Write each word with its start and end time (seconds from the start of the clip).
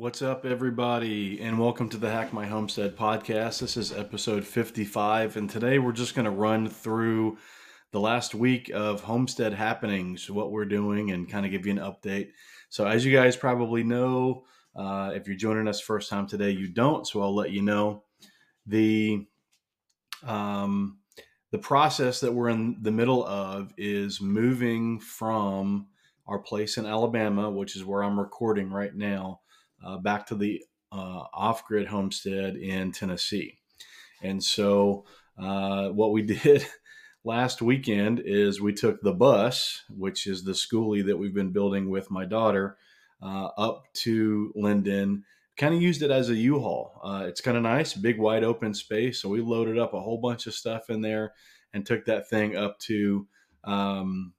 What's 0.00 0.22
up, 0.22 0.46
everybody, 0.46 1.42
and 1.42 1.58
welcome 1.58 1.90
to 1.90 1.98
the 1.98 2.08
Hack 2.08 2.32
My 2.32 2.46
Homestead 2.46 2.96
podcast. 2.96 3.60
This 3.60 3.76
is 3.76 3.92
episode 3.92 4.46
55, 4.46 5.36
and 5.36 5.50
today 5.50 5.78
we're 5.78 5.92
just 5.92 6.14
going 6.14 6.24
to 6.24 6.30
run 6.30 6.70
through 6.70 7.36
the 7.92 8.00
last 8.00 8.34
week 8.34 8.70
of 8.72 9.02
homestead 9.02 9.52
happenings, 9.52 10.30
what 10.30 10.52
we're 10.52 10.64
doing, 10.64 11.10
and 11.10 11.28
kind 11.28 11.44
of 11.44 11.52
give 11.52 11.66
you 11.66 11.72
an 11.72 11.78
update. 11.80 12.30
So, 12.70 12.86
as 12.86 13.04
you 13.04 13.14
guys 13.14 13.36
probably 13.36 13.82
know, 13.82 14.44
uh, 14.74 15.10
if 15.14 15.26
you're 15.26 15.36
joining 15.36 15.68
us 15.68 15.82
first 15.82 16.08
time 16.08 16.26
today, 16.26 16.52
you 16.52 16.68
don't, 16.68 17.06
so 17.06 17.20
I'll 17.20 17.34
let 17.34 17.50
you 17.50 17.60
know. 17.60 18.04
The 18.66 19.26
um, 20.26 20.96
the 21.50 21.58
process 21.58 22.20
that 22.20 22.32
we're 22.32 22.48
in 22.48 22.78
the 22.80 22.90
middle 22.90 23.22
of 23.26 23.74
is 23.76 24.18
moving 24.18 24.98
from 24.98 25.88
our 26.26 26.38
place 26.38 26.78
in 26.78 26.86
Alabama, 26.86 27.50
which 27.50 27.76
is 27.76 27.84
where 27.84 28.02
I'm 28.02 28.18
recording 28.18 28.70
right 28.70 28.94
now, 28.94 29.40
uh, 29.84 29.98
back 29.98 30.26
to 30.26 30.34
the 30.34 30.62
uh, 30.92 31.24
off 31.32 31.64
grid 31.64 31.86
homestead 31.86 32.56
in 32.56 32.92
Tennessee. 32.92 33.58
And 34.22 34.42
so, 34.42 35.04
uh, 35.38 35.88
what 35.88 36.12
we 36.12 36.22
did 36.42 36.66
last 37.24 37.62
weekend 37.62 38.20
is 38.24 38.60
we 38.60 38.72
took 38.72 39.00
the 39.00 39.12
bus, 39.12 39.82
which 39.88 40.26
is 40.26 40.44
the 40.44 40.52
schoolie 40.52 41.06
that 41.06 41.18
we've 41.18 41.34
been 41.34 41.52
building 41.52 41.90
with 41.90 42.10
my 42.10 42.24
daughter, 42.24 42.76
uh, 43.22 43.48
up 43.56 43.84
to 43.94 44.52
Linden. 44.54 45.24
Kind 45.56 45.74
of 45.74 45.82
used 45.82 46.02
it 46.02 46.10
as 46.10 46.30
a 46.30 46.34
U-Haul. 46.34 47.00
Uh, 47.04 47.24
it's 47.26 47.42
kind 47.42 47.56
of 47.56 47.62
nice, 47.62 47.92
big 47.92 48.18
wide 48.18 48.44
open 48.44 48.72
space. 48.72 49.20
So 49.20 49.28
we 49.28 49.40
loaded 49.42 49.78
up 49.78 49.92
a 49.92 50.00
whole 50.00 50.18
bunch 50.18 50.46
of 50.46 50.54
stuff 50.54 50.88
in 50.88 51.02
there 51.02 51.34
and 51.74 51.84
took 51.84 52.06
that 52.06 52.28
thing 52.28 52.56
up 52.56 52.78
to 52.80 53.26
um, 53.64 54.32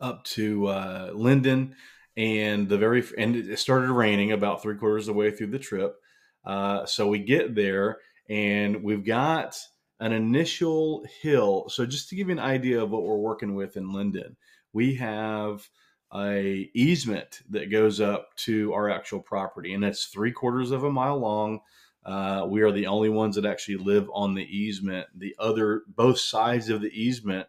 up 0.00 0.24
to 0.24 0.66
uh, 0.66 1.10
Linden. 1.14 1.76
And 2.16 2.68
the 2.68 2.78
very 2.78 3.02
and 3.16 3.34
it 3.34 3.58
started 3.58 3.90
raining 3.90 4.32
about 4.32 4.62
three 4.62 4.76
quarters 4.76 5.08
of 5.08 5.14
the 5.14 5.18
way 5.18 5.30
through 5.30 5.48
the 5.48 5.58
trip. 5.58 5.96
Uh, 6.44 6.84
so 6.84 7.08
we 7.08 7.20
get 7.20 7.54
there 7.54 7.98
and 8.28 8.82
we've 8.82 9.04
got 9.04 9.56
an 10.00 10.12
initial 10.12 11.04
hill. 11.22 11.68
So 11.68 11.86
just 11.86 12.08
to 12.08 12.16
give 12.16 12.28
you 12.28 12.32
an 12.32 12.38
idea 12.38 12.82
of 12.82 12.90
what 12.90 13.04
we're 13.04 13.16
working 13.16 13.54
with 13.54 13.76
in 13.76 13.92
Linden, 13.92 14.36
we 14.72 14.96
have 14.96 15.68
a 16.14 16.70
easement 16.74 17.40
that 17.50 17.70
goes 17.70 18.00
up 18.00 18.34
to 18.36 18.72
our 18.74 18.90
actual 18.90 19.20
property, 19.20 19.72
and 19.72 19.84
it's 19.84 20.06
three 20.06 20.32
quarters 20.32 20.70
of 20.70 20.84
a 20.84 20.90
mile 20.90 21.18
long. 21.18 21.60
Uh, 22.04 22.44
we 22.48 22.62
are 22.62 22.72
the 22.72 22.86
only 22.86 23.08
ones 23.08 23.36
that 23.36 23.46
actually 23.46 23.76
live 23.76 24.10
on 24.12 24.34
the 24.34 24.44
easement. 24.44 25.06
The 25.16 25.34
other, 25.38 25.82
both 25.86 26.18
sides 26.18 26.68
of 26.68 26.80
the 26.80 26.90
easement, 26.90 27.46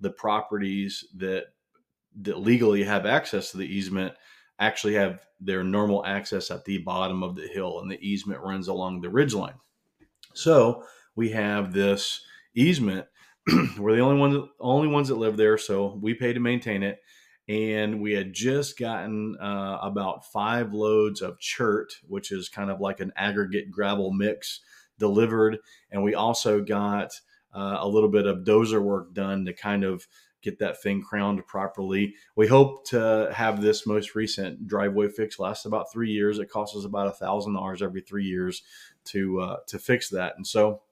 the 0.00 0.10
properties 0.10 1.04
that 1.16 1.44
that 2.22 2.38
legally 2.38 2.84
have 2.84 3.06
access 3.06 3.50
to 3.50 3.58
the 3.58 3.66
easement 3.66 4.14
actually 4.58 4.94
have 4.94 5.20
their 5.40 5.62
normal 5.62 6.04
access 6.06 6.50
at 6.50 6.64
the 6.64 6.78
bottom 6.78 7.22
of 7.22 7.36
the 7.36 7.46
hill, 7.46 7.80
and 7.80 7.90
the 7.90 8.00
easement 8.00 8.40
runs 8.40 8.68
along 8.68 9.00
the 9.00 9.08
ridgeline. 9.08 9.58
So 10.34 10.84
we 11.14 11.30
have 11.30 11.72
this 11.72 12.22
easement. 12.54 13.06
We're 13.78 13.96
the 13.96 14.02
only 14.02 14.18
ones, 14.18 14.48
only 14.58 14.88
ones 14.88 15.08
that 15.08 15.16
live 15.16 15.36
there, 15.36 15.58
so 15.58 15.98
we 16.00 16.14
pay 16.14 16.32
to 16.32 16.40
maintain 16.40 16.82
it. 16.82 17.00
And 17.48 18.00
we 18.00 18.12
had 18.12 18.32
just 18.32 18.76
gotten 18.76 19.36
uh, 19.40 19.78
about 19.80 20.26
five 20.32 20.72
loads 20.72 21.22
of 21.22 21.38
chert, 21.38 21.92
which 22.08 22.32
is 22.32 22.48
kind 22.48 22.70
of 22.70 22.80
like 22.80 22.98
an 22.98 23.12
aggregate 23.16 23.70
gravel 23.70 24.12
mix, 24.12 24.62
delivered. 24.98 25.58
And 25.92 26.02
we 26.02 26.14
also 26.14 26.60
got 26.60 27.12
uh, 27.54 27.76
a 27.78 27.88
little 27.88 28.08
bit 28.08 28.26
of 28.26 28.38
dozer 28.38 28.82
work 28.82 29.14
done 29.14 29.44
to 29.44 29.52
kind 29.52 29.84
of 29.84 30.08
get 30.46 30.58
that 30.60 30.82
thing 30.82 31.02
crowned 31.02 31.46
properly. 31.46 32.14
We 32.36 32.46
hope 32.46 32.86
to 32.88 33.30
have 33.34 33.60
this 33.60 33.86
most 33.86 34.14
recent 34.14 34.66
driveway 34.66 35.08
fix 35.08 35.38
last 35.38 35.66
about 35.66 35.92
three 35.92 36.10
years. 36.10 36.38
It 36.38 36.50
costs 36.50 36.76
us 36.76 36.84
about 36.84 37.08
a 37.08 37.12
thousand 37.12 37.54
dollars 37.54 37.82
every 37.82 38.00
three 38.00 38.24
years 38.24 38.62
to 39.06 39.40
uh, 39.40 39.56
to 39.66 39.78
fix 39.78 40.08
that, 40.10 40.34
and 40.36 40.46
so 40.46 40.82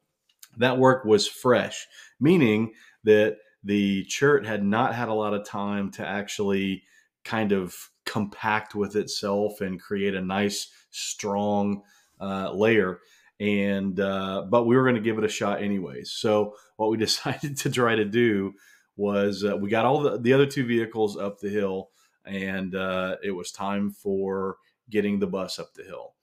that 0.57 0.79
work 0.79 1.05
was 1.05 1.27
fresh, 1.27 1.87
meaning 2.21 2.73
that 3.05 3.39
the 3.63 4.05
chert 4.05 4.47
had 4.47 4.63
not 4.63 4.95
had 4.95 5.09
a 5.09 5.15
lot 5.15 5.35
of 5.35 5.45
time 5.47 5.91
to 5.93 6.07
actually 6.07 6.83
kind 7.25 7.53
of 7.53 7.91
compact 8.05 8.75
with 8.75 8.97
itself 8.97 9.61
and 9.61 9.81
create 9.81 10.15
a 10.15 10.21
nice, 10.21 10.69
strong 10.91 11.83
uh, 12.21 12.53
layer. 12.53 13.01
And 13.41 13.99
uh, 13.99 14.47
but 14.49 14.65
we 14.65 14.77
were 14.77 14.85
going 14.85 14.95
to 14.95 15.01
give 15.01 15.19
it 15.19 15.25
a 15.25 15.29
shot 15.29 15.63
anyways. 15.63 16.11
So 16.11 16.55
what 16.77 16.91
we 16.91 16.97
decided 17.09 17.57
to 17.59 17.71
try 17.71 17.95
to 17.95 18.05
do 18.05 18.55
was 18.97 19.45
uh, 19.45 19.57
we 19.57 19.71
got 19.71 19.85
all 19.85 20.01
the, 20.01 20.19
the 20.19 20.33
other 20.33 20.47
two 20.47 20.67
vehicles 20.67 21.17
up 21.17 21.41
the 21.41 21.49
hill, 21.49 21.91
and 22.25 22.75
uh, 22.75 23.17
it 23.23 23.33
was 23.33 23.51
time 23.51 23.91
for 23.91 24.57
getting 24.91 25.19
the 25.19 25.27
bus 25.27 25.59
up 25.59 25.75
the 25.75 25.83
hill 25.83 26.15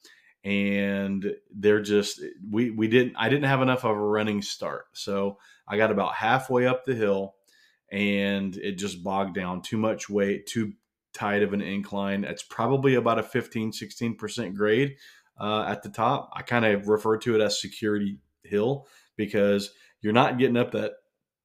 and 0.44 1.36
they're 1.56 1.81
just 1.81 2.22
we 2.50 2.72
we 2.72 2.88
didn't 2.88 3.16
I 3.16 3.30
didn't 3.30 3.46
have 3.46 3.62
enough 3.62 3.84
of 3.84 3.92
a 3.92 4.00
running 4.00 4.42
start. 4.42 4.86
So 4.94 5.38
I 5.68 5.78
got 5.78 5.92
about 5.92 6.16
halfway 6.16 6.66
up 6.66 6.86
the 6.86 6.96
hill 6.96 7.36
and 7.92 8.56
it 8.58 8.74
just 8.74 9.04
bogged 9.04 9.36
down 9.36 9.62
too 9.62 9.78
much 9.78 10.10
weight, 10.10 10.48
too 10.48 10.74
tight 11.14 11.44
of 11.44 11.54
an 11.54 11.62
incline. 11.62 12.24
It's 12.24 12.44
probably 12.44 12.96
about 12.96 13.20
a 13.20 13.24
15 13.24 13.72
16% 13.72 14.56
grade 14.56 14.96
uh, 15.40 15.66
at 15.68 15.84
the 15.84 15.90
top. 15.90 16.31
I 16.34 16.42
kind 16.42 16.66
of 16.66 16.88
refer 16.88 17.18
to 17.18 17.36
it 17.36 17.42
as 17.42 17.62
security 17.62 18.18
hill 18.44 18.88
because 19.18 19.72
you're 20.02 20.14
not 20.14 20.40
getting 20.40 20.58
up 20.58 20.72
that 20.72 20.94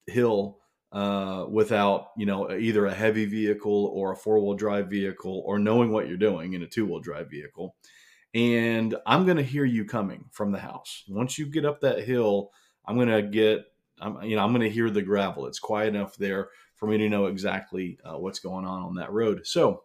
hill 0.07 0.59
uh, 0.93 1.47
without 1.51 2.09
you 2.17 2.27
know 2.27 2.51
either 2.53 2.87
a 2.87 2.95
heavy 2.95 3.27
vehicle 3.27 3.93
or 3.95 4.13
a 4.13 4.17
four 4.17 4.39
wheel 4.39 4.55
drive 4.55 4.89
vehicle 4.89 5.43
or 5.45 5.59
knowing 5.59 5.91
what 5.91 6.09
you're 6.09 6.17
doing 6.17 6.53
in 6.55 6.63
a 6.63 6.67
two 6.67 6.87
wheel 6.87 7.01
drive 7.01 7.31
vehicle 7.31 7.77
and 8.37 8.95
I'm 9.07 9.25
going 9.25 9.39
to 9.39 9.43
hear 9.43 9.65
you 9.65 9.87
coming 9.87 10.27
from 10.31 10.53
the 10.53 10.59
house. 10.59 11.05
Once 11.09 11.39
you 11.39 11.47
get 11.47 11.65
up 11.65 11.81
that 11.81 12.05
hill, 12.05 12.51
I'm 12.85 12.97
going 12.97 13.09
to 13.09 13.23
get, 13.23 13.65
I'm, 13.99 14.23
you 14.25 14.37
know, 14.37 14.43
I'm 14.43 14.53
going 14.53 14.61
to 14.61 14.71
hear 14.71 14.91
the 14.91 15.01
gravel. 15.01 15.47
It's 15.47 15.59
quiet 15.59 15.95
enough 15.95 16.17
there 16.17 16.51
for 16.75 16.87
me 16.87 16.99
to 16.99 17.09
know 17.09 17.27
exactly 17.27 17.99
uh, 18.05 18.19
what's 18.19 18.39
going 18.39 18.67
on 18.67 18.83
on 18.83 18.95
that 18.97 19.11
road. 19.11 19.47
So 19.47 19.85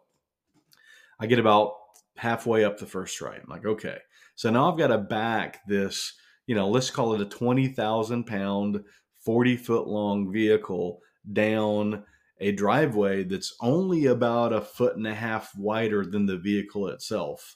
I 1.17 1.27
get 1.27 1.39
about 1.39 1.75
halfway 2.17 2.65
up 2.65 2.77
the 2.77 2.85
first 2.85 3.15
try. 3.15 3.35
I'm 3.35 3.45
like, 3.47 3.65
okay. 3.65 3.99
So 4.35 4.49
now 4.49 4.69
I've 4.69 4.77
got 4.77 4.87
to 4.87 4.97
back 4.97 5.61
this, 5.65 6.13
you 6.45 6.53
know, 6.53 6.67
let's 6.67 6.91
call 6.91 7.13
it 7.13 7.21
a 7.21 7.25
20,000 7.25 8.25
pound, 8.25 8.83
40 9.23 9.57
foot 9.57 9.87
long 9.87 10.31
vehicle 10.31 10.99
down 11.31 12.03
a 12.39 12.51
driveway 12.51 13.23
that's 13.23 13.55
only 13.61 14.07
about 14.07 14.51
a 14.51 14.61
foot 14.61 14.95
and 14.95 15.07
a 15.07 15.13
half 15.13 15.55
wider 15.55 16.03
than 16.05 16.25
the 16.25 16.37
vehicle 16.37 16.87
itself. 16.87 17.55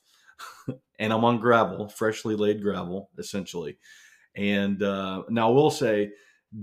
and 1.00 1.12
I'm 1.12 1.26
on 1.26 1.40
gravel, 1.40 1.90
freshly 1.90 2.36
laid 2.36 2.62
gravel, 2.62 3.10
essentially. 3.18 3.78
And 4.36 4.82
uh, 4.84 5.24
now 5.30 5.50
I 5.50 5.54
will 5.54 5.72
say, 5.72 6.12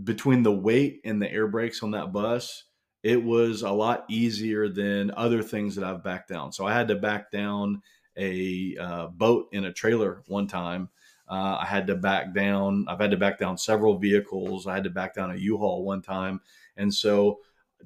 between 0.04 0.42
the 0.42 0.52
weight 0.52 1.00
and 1.04 1.20
the 1.20 1.30
air 1.30 1.48
brakes 1.48 1.82
on 1.82 1.90
that 1.90 2.12
bus, 2.12 2.64
it 3.02 3.22
was 3.22 3.62
a 3.62 3.70
lot 3.70 4.04
easier 4.08 4.68
than 4.68 5.10
other 5.16 5.42
things 5.42 5.74
that 5.74 5.84
I've 5.84 6.04
backed 6.04 6.28
down. 6.28 6.52
So 6.52 6.64
I 6.64 6.72
had 6.72 6.88
to 6.88 6.94
back 6.94 7.30
down 7.30 7.82
a 8.16 8.76
uh, 8.80 9.06
boat 9.08 9.48
in 9.52 9.64
a 9.64 9.72
trailer 9.72 10.22
one 10.28 10.46
time. 10.46 10.88
Uh, 11.28 11.58
I 11.60 11.66
had 11.66 11.86
to 11.86 11.94
back 11.94 12.34
down. 12.34 12.84
I've 12.88 13.00
had 13.00 13.10
to 13.12 13.16
back 13.16 13.38
down 13.38 13.56
several 13.56 13.98
vehicles. 13.98 14.66
I 14.66 14.74
had 14.74 14.84
to 14.84 14.90
back 14.90 15.14
down 15.14 15.30
a 15.30 15.36
U-Haul 15.36 15.84
one 15.84 16.02
time, 16.02 16.40
and 16.76 16.92
so 16.92 17.38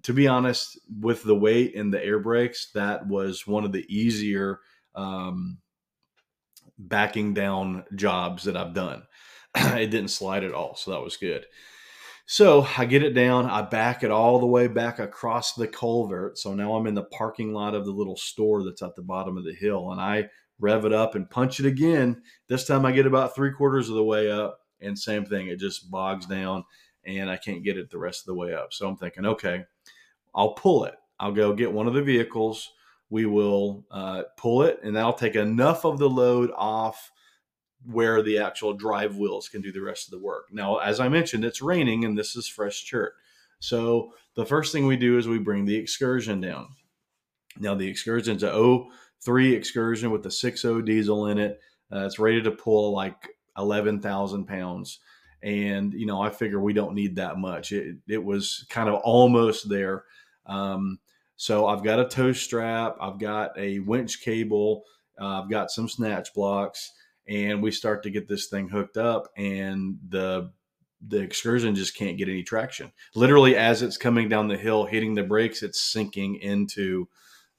to 0.03 0.13
be 0.13 0.29
honest, 0.29 0.79
with 1.01 1.23
the 1.23 1.35
weight 1.35 1.75
and 1.75 1.93
the 1.93 2.05
air 2.05 2.19
brakes, 2.19 2.71
that 2.75 3.07
was 3.07 3.47
one 3.47 3.65
of 3.65 3.73
the 3.73 3.87
easier 3.89 4.61
um, 4.95 5.59
backing 6.79 7.35
down 7.35 7.85
jobs 7.95 8.45
that 8.45 8.57
I've 8.57 8.75
done. 8.75 9.03
it 9.55 9.91
didn't 9.91 10.09
slide 10.09 10.45
at 10.45 10.53
all, 10.53 10.77
so 10.77 10.91
that 10.91 11.03
was 11.03 11.17
good. 11.17 11.47
So 12.27 12.67
I 12.77 12.87
get 12.87 13.05
it 13.05 13.15
down, 13.15 13.47
I 13.47 13.63
back 13.63 14.03
it 14.03 14.11
all 14.11 14.41
the 14.41 14.47
way 14.47 14.67
back 14.67 14.99
across 14.99 15.55
the 15.55 15.69
culvert. 15.69 16.39
So 16.39 16.55
now 16.55 16.75
I'm 16.75 16.89
in 16.89 16.95
the 16.95 17.05
parking 17.05 17.53
lot 17.53 17.75
of 17.75 17.85
the 17.85 17.93
little 17.93 18.17
store 18.17 18.65
that's 18.65 18.83
at 18.83 18.97
the 18.97 19.03
bottom 19.03 19.37
of 19.37 19.45
the 19.45 19.55
hill, 19.55 19.93
and 19.93 20.01
I 20.01 20.29
rev 20.59 20.85
it 20.85 20.93
up 20.93 21.15
and 21.15 21.31
punch 21.31 21.61
it 21.61 21.67
again. 21.67 22.23
This 22.49 22.67
time 22.67 22.85
I 22.87 22.93
get 22.93 23.07
about 23.07 23.35
three 23.35 23.53
quarters 23.53 23.89
of 23.89 23.97
the 23.97 24.05
way 24.05 24.31
up, 24.31 24.61
and 24.81 24.99
same 24.99 25.25
thing, 25.25 25.49
it 25.49 25.59
just 25.59 25.91
bogs 25.91 26.27
down 26.27 26.65
and 27.05 27.31
I 27.31 27.37
can't 27.37 27.65
get 27.65 27.79
it 27.79 27.91
the 27.91 27.99
rest 27.99 28.23
of 28.23 28.27
the 28.27 28.35
way 28.35 28.53
up. 28.53 28.73
So 28.73 28.89
I'm 28.89 28.97
thinking, 28.97 29.25
okay, 29.25 29.65
I'll 30.35 30.53
pull 30.53 30.85
it. 30.85 30.95
I'll 31.19 31.33
go 31.33 31.55
get 31.55 31.73
one 31.73 31.87
of 31.87 31.95
the 31.95 32.03
vehicles 32.03 32.73
we 33.09 33.27
will 33.27 33.85
uh, 33.91 34.25
pull 34.37 34.63
it 34.63 34.81
and 34.83 34.97
that'll 34.97 35.13
take 35.13 35.37
enough 35.37 35.85
of 35.85 35.99
the 35.99 36.11
load 36.11 36.51
off 36.57 37.13
where 37.85 38.21
the 38.21 38.39
actual 38.39 38.73
drive 38.73 39.17
wheels 39.17 39.49
can 39.49 39.61
do 39.61 39.71
the 39.71 39.81
rest 39.81 40.09
of 40.09 40.11
the 40.11 40.25
work. 40.25 40.47
Now, 40.51 40.79
as 40.79 40.99
I 40.99 41.09
mentioned, 41.09 41.45
it's 41.45 41.63
raining 41.63 42.05
and 42.05 42.19
this 42.19 42.35
is 42.35 42.49
fresh 42.49 42.85
chert. 42.85 43.13
So 43.61 44.13
the 44.35 44.45
first 44.45 44.73
thing 44.73 44.87
we 44.87 44.97
do 44.97 45.19
is 45.19 45.29
we 45.29 45.39
bring 45.39 45.65
the 45.65 45.77
excursion 45.77 46.41
down. 46.41 46.69
Now 47.59 47.75
the 47.75 47.89
excursion's 47.89 48.43
a 48.43 48.53
03 49.25 49.55
excursion 49.55 50.11
with 50.11 50.23
the 50.23 50.29
6.0 50.29 50.85
diesel 50.85 51.27
in 51.27 51.39
it. 51.39 51.61
Uh, 51.93 52.07
it's 52.07 52.19
rated 52.19 52.45
to 52.45 52.51
pull 52.51 52.93
like 52.93 53.17
11,000 53.59 54.47
pounds. 54.47 55.01
And, 55.43 55.93
you 55.93 56.07
know, 56.07 56.21
I 56.21 56.31
figure 56.31 56.61
we 56.61 56.73
don't 56.73 56.95
need 56.95 57.17
that 57.17 57.39
much. 57.39 57.73
It, 57.73 57.97
it 58.09 58.23
was 58.23 58.67
kind 58.69 58.89
of 58.89 59.01
almost 59.05 59.69
there. 59.69 60.05
Um, 60.47 60.99
so 61.37 61.67
I've 61.67 61.85
got 61.85 62.01
a 62.01 62.09
tow 62.09 62.33
strap, 62.33 62.97
I've 63.01 63.19
got 63.19 63.57
a 63.59 63.79
winch 63.81 64.23
cable, 64.23 64.85
Uh, 65.21 65.43
I've 65.43 65.51
got 65.51 65.71
some 65.71 65.89
snatch 65.89 66.33
blocks, 66.35 66.93
and 67.29 67.63
we 67.63 67.71
start 67.71 68.03
to 68.03 68.11
get 68.11 68.29
this 68.29 68.47
thing 68.47 68.69
hooked 68.69 68.97
up, 68.97 69.29
and 69.37 69.99
the 70.09 70.51
the 71.09 71.19
excursion 71.21 71.75
just 71.75 71.97
can't 71.97 72.17
get 72.17 72.29
any 72.29 72.43
traction. 72.43 72.91
Literally, 73.15 73.55
as 73.55 73.83
it's 73.83 73.99
coming 73.99 74.29
down 74.29 74.49
the 74.49 74.57
hill, 74.57 74.87
hitting 74.87 75.15
the 75.15 75.23
brakes, 75.23 75.63
it's 75.63 75.81
sinking 75.81 76.37
into 76.37 77.07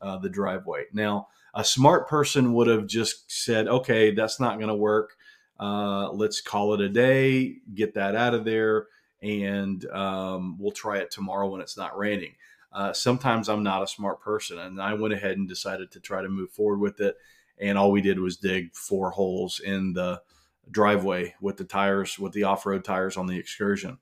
uh, 0.02 0.18
the 0.18 0.30
driveway. 0.30 0.86
Now, 0.92 1.28
a 1.58 1.64
smart 1.64 2.08
person 2.08 2.54
would 2.54 2.68
have 2.68 2.88
just 2.88 3.30
said, 3.30 3.68
"Okay, 3.68 4.14
that's 4.14 4.40
not 4.40 4.58
going 4.58 4.70
to 4.70 4.76
work. 4.76 5.18
Uh, 5.60 6.12
let's 6.12 6.40
call 6.40 6.74
it 6.74 6.82
a 6.82 6.90
day. 6.90 7.58
Get 7.74 7.96
that 7.96 8.16
out 8.16 8.34
of 8.34 8.46
there." 8.46 8.88
and 9.22 9.86
um, 9.88 10.58
we'll 10.60 10.72
try 10.72 10.98
it 10.98 11.12
tomorrow 11.12 11.48
when 11.48 11.62
it's 11.62 11.78
not 11.78 11.98
raining. 11.98 12.36
Uh, 12.72 12.94
sometimes 12.94 13.50
I'm 13.50 13.64
not 13.64 13.84
a 13.84 13.88
smart 13.88 14.22
person, 14.22 14.60
and 14.60 14.82
I 14.82 14.94
went 14.94 15.14
ahead 15.14 15.38
and 15.38 15.48
decided 15.48 15.92
to 15.92 16.00
try 16.00 16.22
to 16.22 16.30
move 16.30 16.52
forward 16.52 16.80
with 16.80 17.00
it. 17.02 17.18
And 17.60 17.78
all 17.78 17.92
we 17.92 18.02
did 18.02 18.20
was 18.20 18.38
dig 18.38 18.76
four 18.76 19.12
holes 19.12 19.60
in 19.60 19.94
the 19.94 20.22
driveway 20.70 21.34
with 21.42 21.58
the 21.58 21.64
tires, 21.64 22.20
with 22.20 22.34
the 22.34 22.44
off 22.44 22.66
road 22.66 22.84
tires 22.84 23.18
on 23.18 23.26
the 23.26 23.38
excursion. 23.38 23.98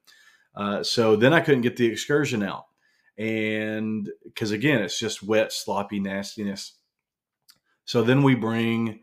Uh, 0.55 0.83
so 0.83 1.15
then 1.15 1.33
I 1.33 1.39
couldn't 1.39 1.61
get 1.61 1.77
the 1.77 1.85
excursion 1.85 2.43
out. 2.43 2.65
And 3.17 4.09
because 4.25 4.51
again, 4.51 4.81
it's 4.81 4.99
just 4.99 5.23
wet, 5.23 5.53
sloppy 5.53 6.01
nastiness. 6.01 6.73
So 7.85 8.03
then 8.03 8.23
we 8.23 8.35
bring 8.35 8.99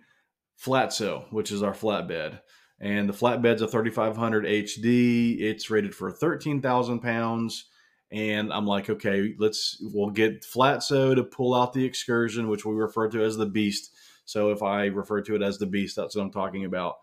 Flatso, 0.58 1.24
which 1.30 1.50
is 1.50 1.62
our 1.62 1.72
flatbed 1.72 2.40
and 2.82 3.08
the 3.08 3.12
flatbed's 3.12 3.62
a 3.62 3.68
3500 3.68 4.44
HD. 4.44 5.40
It's 5.40 5.70
rated 5.70 5.94
for 5.94 6.10
13,000 6.10 6.98
pounds. 6.98 7.66
And 8.10 8.52
I'm 8.52 8.66
like, 8.66 8.90
okay, 8.90 9.34
let's 9.38 9.78
we'll 9.80 10.10
get 10.10 10.42
Flatso 10.42 11.14
to 11.14 11.22
pull 11.22 11.54
out 11.54 11.72
the 11.72 11.84
excursion, 11.84 12.48
which 12.48 12.64
we 12.64 12.74
refer 12.74 13.08
to 13.08 13.24
as 13.24 13.36
the 13.36 13.46
Beast. 13.46 13.94
So 14.24 14.50
if 14.50 14.62
I 14.62 14.86
refer 14.86 15.22
to 15.22 15.36
it 15.36 15.42
as 15.42 15.58
the 15.58 15.66
Beast, 15.66 15.96
that's 15.96 16.16
what 16.16 16.22
I'm 16.22 16.32
talking 16.32 16.64
about. 16.64 16.96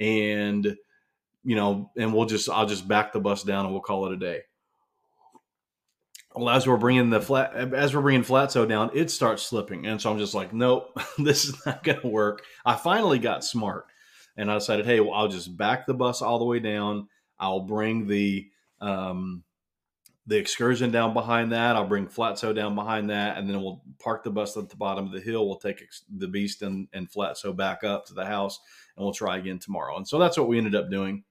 And 0.00 0.74
you 1.44 1.54
know, 1.54 1.90
and 1.96 2.12
we'll 2.12 2.26
just 2.26 2.48
I'll 2.48 2.66
just 2.66 2.88
back 2.88 3.12
the 3.12 3.20
bus 3.20 3.44
down 3.44 3.66
and 3.66 3.72
we'll 3.72 3.82
call 3.82 4.06
it 4.06 4.14
a 4.14 4.16
day. 4.16 4.40
Well, 6.36 6.50
as 6.50 6.66
we're 6.66 6.76
bringing 6.76 7.08
the 7.10 7.20
flat, 7.20 7.54
as 7.54 7.94
we're 7.94 8.02
bringing 8.02 8.24
Flatso 8.24 8.68
down, 8.68 8.90
it 8.92 9.10
starts 9.10 9.42
slipping, 9.42 9.86
and 9.86 10.00
so 10.00 10.10
I'm 10.10 10.18
just 10.18 10.34
like, 10.34 10.52
nope, 10.52 10.98
this 11.18 11.46
is 11.46 11.64
not 11.64 11.82
going 11.82 12.00
to 12.00 12.08
work. 12.08 12.42
I 12.64 12.76
finally 12.76 13.18
got 13.18 13.42
smart 13.42 13.86
and 14.36 14.50
I 14.50 14.54
decided, 14.54 14.86
hey, 14.86 15.00
well, 15.00 15.14
I'll 15.14 15.28
just 15.28 15.56
back 15.56 15.86
the 15.86 15.94
bus 15.94 16.22
all 16.22 16.38
the 16.38 16.44
way 16.44 16.60
down. 16.60 17.08
I'll 17.38 17.60
bring 17.60 18.06
the 18.06 18.48
um, 18.80 19.44
the 20.26 20.36
excursion 20.36 20.90
down 20.90 21.14
behind 21.14 21.52
that. 21.52 21.76
I'll 21.76 21.86
bring 21.86 22.06
Flatso 22.06 22.54
down 22.54 22.74
behind 22.74 23.10
that, 23.10 23.38
and 23.38 23.48
then 23.48 23.62
we'll 23.62 23.82
park 23.98 24.24
the 24.24 24.30
bus 24.30 24.56
at 24.56 24.68
the 24.68 24.76
bottom 24.76 25.06
of 25.06 25.12
the 25.12 25.20
hill. 25.20 25.46
We'll 25.46 25.58
take 25.58 25.82
the 26.14 26.28
Beast 26.28 26.62
and, 26.62 26.88
and 26.92 27.10
Flatso 27.10 27.56
back 27.56 27.84
up 27.84 28.06
to 28.06 28.14
the 28.14 28.26
house, 28.26 28.58
and 28.96 29.04
we'll 29.04 29.14
try 29.14 29.38
again 29.38 29.58
tomorrow. 29.58 29.96
And 29.96 30.06
so 30.06 30.18
that's 30.18 30.36
what 30.36 30.48
we 30.48 30.58
ended 30.58 30.74
up 30.74 30.90
doing. 30.90 31.24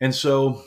And 0.00 0.14
so 0.14 0.64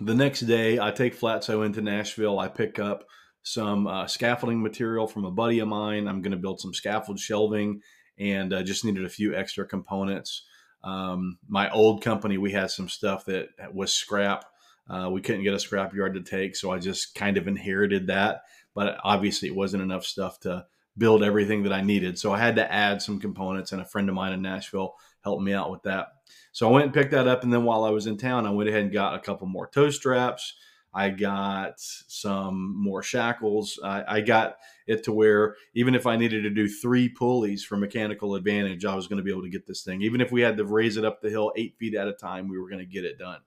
the 0.00 0.14
next 0.14 0.40
day, 0.40 0.78
I 0.78 0.90
take 0.90 1.18
Flatso 1.18 1.64
into 1.64 1.82
Nashville. 1.82 2.38
I 2.38 2.48
pick 2.48 2.78
up 2.78 3.04
some 3.42 3.86
uh, 3.86 4.06
scaffolding 4.06 4.62
material 4.62 5.06
from 5.06 5.24
a 5.24 5.30
buddy 5.30 5.58
of 5.60 5.68
mine. 5.68 6.06
I'm 6.06 6.22
going 6.22 6.32
to 6.32 6.38
build 6.38 6.60
some 6.60 6.74
scaffold 6.74 7.18
shelving 7.18 7.80
and 8.18 8.52
uh, 8.52 8.62
just 8.62 8.84
needed 8.84 9.04
a 9.04 9.10
few 9.10 9.34
extra 9.34 9.66
components. 9.66 10.44
Um, 10.82 11.38
my 11.48 11.70
old 11.70 12.02
company, 12.02 12.38
we 12.38 12.52
had 12.52 12.70
some 12.70 12.88
stuff 12.88 13.26
that 13.26 13.48
was 13.72 13.92
scrap. 13.92 14.44
Uh, 14.88 15.08
we 15.10 15.20
couldn't 15.20 15.44
get 15.44 15.54
a 15.54 15.60
scrap 15.60 15.94
yard 15.94 16.14
to 16.14 16.22
take, 16.22 16.56
so 16.56 16.70
I 16.70 16.78
just 16.78 17.14
kind 17.14 17.36
of 17.36 17.46
inherited 17.46 18.08
that. 18.08 18.42
But 18.74 18.98
obviously, 19.04 19.48
it 19.48 19.54
wasn't 19.54 19.82
enough 19.82 20.04
stuff 20.04 20.40
to 20.40 20.66
build 20.98 21.22
everything 21.22 21.62
that 21.62 21.72
I 21.72 21.80
needed. 21.80 22.18
So 22.18 22.32
I 22.32 22.38
had 22.38 22.56
to 22.56 22.72
add 22.72 23.00
some 23.00 23.20
components, 23.20 23.72
and 23.72 23.80
a 23.80 23.86
friend 23.86 24.08
of 24.08 24.14
mine 24.14 24.32
in 24.32 24.42
Nashville 24.42 24.94
helped 25.22 25.42
me 25.42 25.52
out 25.52 25.70
with 25.70 25.82
that. 25.84 26.08
So 26.52 26.68
I 26.68 26.72
went 26.72 26.84
and 26.84 26.94
picked 26.94 27.12
that 27.12 27.28
up, 27.28 27.42
and 27.44 27.52
then 27.52 27.64
while 27.64 27.84
I 27.84 27.90
was 27.90 28.06
in 28.06 28.16
town, 28.16 28.46
I 28.46 28.50
went 28.50 28.68
ahead 28.68 28.82
and 28.82 28.92
got 28.92 29.14
a 29.14 29.20
couple 29.20 29.46
more 29.46 29.68
tow 29.68 29.90
straps. 29.90 30.54
I 30.92 31.10
got 31.10 31.74
some 31.78 32.74
more 32.76 33.02
shackles. 33.02 33.78
I, 33.84 34.16
I, 34.16 34.20
got 34.22 34.56
it 34.88 35.04
to 35.04 35.12
where 35.12 35.54
even 35.72 35.94
if 35.94 36.04
I 36.04 36.16
needed 36.16 36.42
to 36.42 36.50
do 36.50 36.68
three 36.68 37.08
pulleys 37.08 37.62
for 37.62 37.76
mechanical 37.76 38.34
advantage, 38.34 38.84
I 38.84 38.96
was 38.96 39.06
going 39.06 39.18
to 39.18 39.22
be 39.22 39.30
able 39.30 39.44
to 39.44 39.48
get 39.48 39.68
this 39.68 39.84
thing. 39.84 40.02
Even 40.02 40.20
if 40.20 40.32
we 40.32 40.40
had 40.40 40.56
to 40.56 40.64
raise 40.64 40.96
it 40.96 41.04
up 41.04 41.20
the 41.20 41.30
hill 41.30 41.52
eight 41.54 41.76
feet 41.78 41.94
at 41.94 42.08
a 42.08 42.12
time, 42.12 42.48
we 42.48 42.58
were 42.58 42.68
going 42.68 42.84
to 42.84 42.92
get 42.92 43.04
it 43.04 43.18
done. 43.18 43.38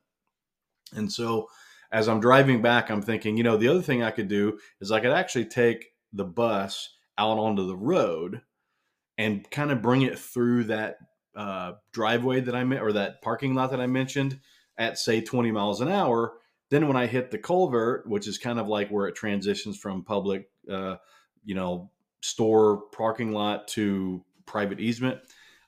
And 0.93 1.11
so 1.11 1.49
as 1.91 2.07
I'm 2.07 2.21
driving 2.21 2.61
back, 2.61 2.89
I'm 2.89 3.01
thinking, 3.01 3.35
you 3.35 3.43
know, 3.43 3.57
the 3.57 3.67
other 3.67 3.81
thing 3.81 4.03
I 4.03 4.11
could 4.11 4.29
do 4.29 4.57
is 4.79 4.91
I 4.91 5.01
could 5.01 5.11
actually 5.11 5.45
take 5.45 5.87
the 6.13 6.25
bus 6.25 6.95
out 7.17 7.37
onto 7.37 7.67
the 7.67 7.75
road 7.75 8.41
and 9.17 9.49
kind 9.51 9.71
of 9.71 9.81
bring 9.81 10.03
it 10.03 10.17
through 10.17 10.65
that 10.65 10.97
uh, 11.35 11.73
driveway 11.91 12.41
that 12.41 12.55
I 12.55 12.63
met 12.63 12.81
or 12.81 12.93
that 12.93 13.21
parking 13.21 13.55
lot 13.55 13.71
that 13.71 13.81
I 13.81 13.87
mentioned 13.87 14.39
at 14.77 14.97
say 14.97 15.21
20 15.21 15.51
miles 15.51 15.81
an 15.81 15.89
hour 15.89 16.33
then 16.73 16.87
when 16.87 16.97
I 16.97 17.05
hit 17.05 17.29
the 17.29 17.37
culvert, 17.37 18.07
which 18.07 18.27
is 18.27 18.39
kind 18.39 18.59
of 18.59 18.67
like 18.67 18.89
where 18.89 19.05
it 19.05 19.13
transitions 19.13 19.77
from 19.77 20.03
public, 20.03 20.49
uh, 20.67 20.95
you 21.45 21.53
know, 21.53 21.91
store 22.21 22.85
parking 22.91 23.31
lot 23.31 23.67
to 23.69 24.25
private 24.47 24.79
easement, 24.79 25.19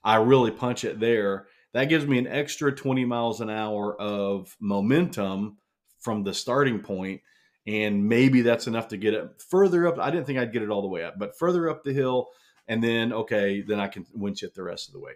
I 0.03 0.15
really 0.15 0.49
punch 0.49 0.83
it 0.83 0.99
there. 0.99 1.45
That 1.73 1.89
gives 1.89 2.07
me 2.07 2.17
an 2.17 2.25
extra 2.25 2.71
20 2.73 3.05
miles 3.05 3.39
an 3.39 3.51
hour 3.51 3.95
of 4.01 4.57
momentum 4.59 5.57
from 5.99 6.23
the 6.23 6.33
starting 6.33 6.79
point, 6.79 7.21
and 7.67 8.09
maybe 8.09 8.41
that's 8.41 8.65
enough 8.65 8.87
to 8.87 8.97
get 8.97 9.13
it 9.13 9.29
further 9.47 9.87
up. 9.87 9.99
I 9.99 10.09
didn't 10.09 10.25
think 10.25 10.39
I'd 10.39 10.53
get 10.53 10.63
it 10.63 10.71
all 10.71 10.81
the 10.81 10.87
way 10.87 11.03
up, 11.03 11.19
but 11.19 11.37
further 11.37 11.69
up 11.69 11.83
the 11.83 11.93
hill, 11.93 12.29
and 12.67 12.83
then 12.83 13.13
okay, 13.13 13.61
then 13.61 13.79
I 13.79 13.89
can 13.89 14.07
winch 14.11 14.41
it 14.41 14.55
the 14.55 14.63
rest 14.63 14.89
of 14.89 14.93
the 14.93 14.99
way. 14.99 15.13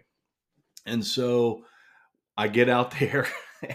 And 0.86 1.04
so 1.04 1.64
I 2.36 2.48
get 2.48 2.68
out 2.68 2.90
there 2.98 3.26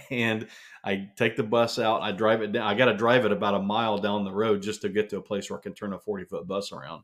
and 0.09 0.47
I 0.83 1.09
take 1.15 1.35
the 1.35 1.43
bus 1.43 1.79
out. 1.79 2.01
I 2.01 2.11
drive 2.11 2.41
it 2.41 2.51
down. 2.51 2.67
I 2.67 2.73
got 2.73 2.85
to 2.85 2.97
drive 2.97 3.25
it 3.25 3.31
about 3.31 3.55
a 3.55 3.59
mile 3.59 3.97
down 3.97 4.23
the 4.23 4.31
road 4.31 4.61
just 4.61 4.81
to 4.81 4.89
get 4.89 5.09
to 5.09 5.17
a 5.17 5.21
place 5.21 5.49
where 5.49 5.59
I 5.59 5.61
can 5.61 5.73
turn 5.73 5.93
a 5.93 5.99
40 5.99 6.25
foot 6.25 6.47
bus 6.47 6.71
around. 6.71 7.03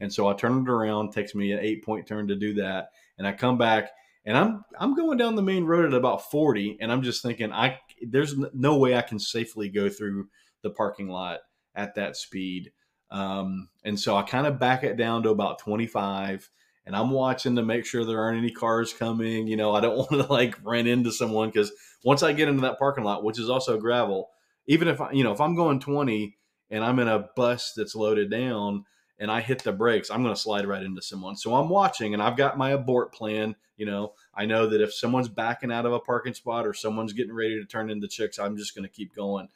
And 0.00 0.12
so 0.12 0.28
I 0.28 0.34
turn 0.34 0.62
it 0.62 0.70
around. 0.70 1.12
Takes 1.12 1.34
me 1.34 1.52
an 1.52 1.60
eight 1.60 1.84
point 1.84 2.06
turn 2.06 2.28
to 2.28 2.36
do 2.36 2.54
that. 2.54 2.88
And 3.18 3.26
I 3.26 3.32
come 3.32 3.58
back 3.58 3.90
and 4.24 4.36
I'm 4.36 4.64
I'm 4.78 4.94
going 4.94 5.18
down 5.18 5.34
the 5.34 5.42
main 5.42 5.64
road 5.64 5.86
at 5.86 5.94
about 5.94 6.30
40 6.30 6.78
and 6.80 6.90
I'm 6.90 7.02
just 7.02 7.22
thinking 7.22 7.52
I 7.52 7.78
there's 8.02 8.34
no 8.52 8.76
way 8.76 8.94
I 8.94 9.02
can 9.02 9.18
safely 9.18 9.68
go 9.68 9.88
through 9.88 10.28
the 10.62 10.70
parking 10.70 11.08
lot 11.08 11.40
at 11.74 11.94
that 11.94 12.16
speed. 12.16 12.72
Um, 13.10 13.68
and 13.84 13.98
so 13.98 14.16
I 14.16 14.22
kind 14.22 14.46
of 14.46 14.58
back 14.58 14.84
it 14.84 14.96
down 14.96 15.22
to 15.24 15.30
about 15.30 15.58
25 15.58 16.48
and 16.90 16.96
I'm 16.96 17.12
watching 17.12 17.54
to 17.54 17.62
make 17.62 17.86
sure 17.86 18.04
there 18.04 18.20
aren't 18.20 18.38
any 18.38 18.50
cars 18.50 18.92
coming. 18.92 19.46
You 19.46 19.56
know, 19.56 19.72
I 19.72 19.80
don't 19.80 19.96
want 20.10 20.10
to 20.10 20.22
like 20.24 20.58
run 20.64 20.88
into 20.88 21.12
someone 21.12 21.48
because 21.48 21.70
once 22.02 22.24
I 22.24 22.32
get 22.32 22.48
into 22.48 22.62
that 22.62 22.80
parking 22.80 23.04
lot, 23.04 23.22
which 23.22 23.38
is 23.38 23.48
also 23.48 23.78
gravel, 23.78 24.30
even 24.66 24.88
if 24.88 25.00
I, 25.00 25.12
you 25.12 25.22
know, 25.22 25.30
if 25.30 25.40
I'm 25.40 25.54
going 25.54 25.78
20 25.78 26.36
and 26.68 26.82
I'm 26.82 26.98
in 26.98 27.06
a 27.06 27.28
bus 27.36 27.74
that's 27.76 27.94
loaded 27.94 28.28
down 28.28 28.86
and 29.20 29.30
I 29.30 29.40
hit 29.40 29.62
the 29.62 29.70
brakes, 29.70 30.10
I'm 30.10 30.24
going 30.24 30.34
to 30.34 30.40
slide 30.40 30.66
right 30.66 30.82
into 30.82 31.00
someone. 31.00 31.36
So 31.36 31.54
I'm 31.54 31.68
watching 31.68 32.12
and 32.12 32.20
I've 32.20 32.36
got 32.36 32.58
my 32.58 32.70
abort 32.70 33.14
plan. 33.14 33.54
You 33.76 33.86
know, 33.86 34.14
I 34.34 34.46
know 34.46 34.68
that 34.68 34.80
if 34.80 34.92
someone's 34.92 35.28
backing 35.28 35.70
out 35.70 35.86
of 35.86 35.92
a 35.92 36.00
parking 36.00 36.34
spot 36.34 36.66
or 36.66 36.74
someone's 36.74 37.12
getting 37.12 37.32
ready 37.32 37.60
to 37.60 37.66
turn 37.66 37.88
into 37.88 38.08
chicks, 38.08 38.40
I'm 38.40 38.56
just 38.56 38.74
going 38.74 38.82
to 38.82 38.92
keep 38.92 39.14
going. 39.14 39.48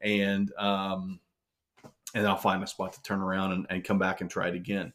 And, 0.00 0.50
um, 0.56 1.20
and 2.14 2.26
I'll 2.26 2.38
find 2.38 2.64
a 2.64 2.66
spot 2.66 2.94
to 2.94 3.02
turn 3.02 3.20
around 3.20 3.52
and, 3.52 3.66
and 3.68 3.84
come 3.84 3.98
back 3.98 4.22
and 4.22 4.30
try 4.30 4.48
it 4.48 4.54
again. 4.54 4.94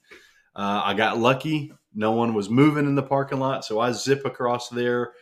Uh, 0.55 0.81
I 0.83 0.93
got 0.93 1.17
lucky. 1.17 1.73
No 1.93 2.11
one 2.11 2.33
was 2.33 2.49
moving 2.49 2.85
in 2.85 2.95
the 2.95 3.03
parking 3.03 3.39
lot. 3.39 3.65
So 3.65 3.79
I 3.79 3.91
zip 3.91 4.25
across 4.25 4.69
there, 4.69 5.13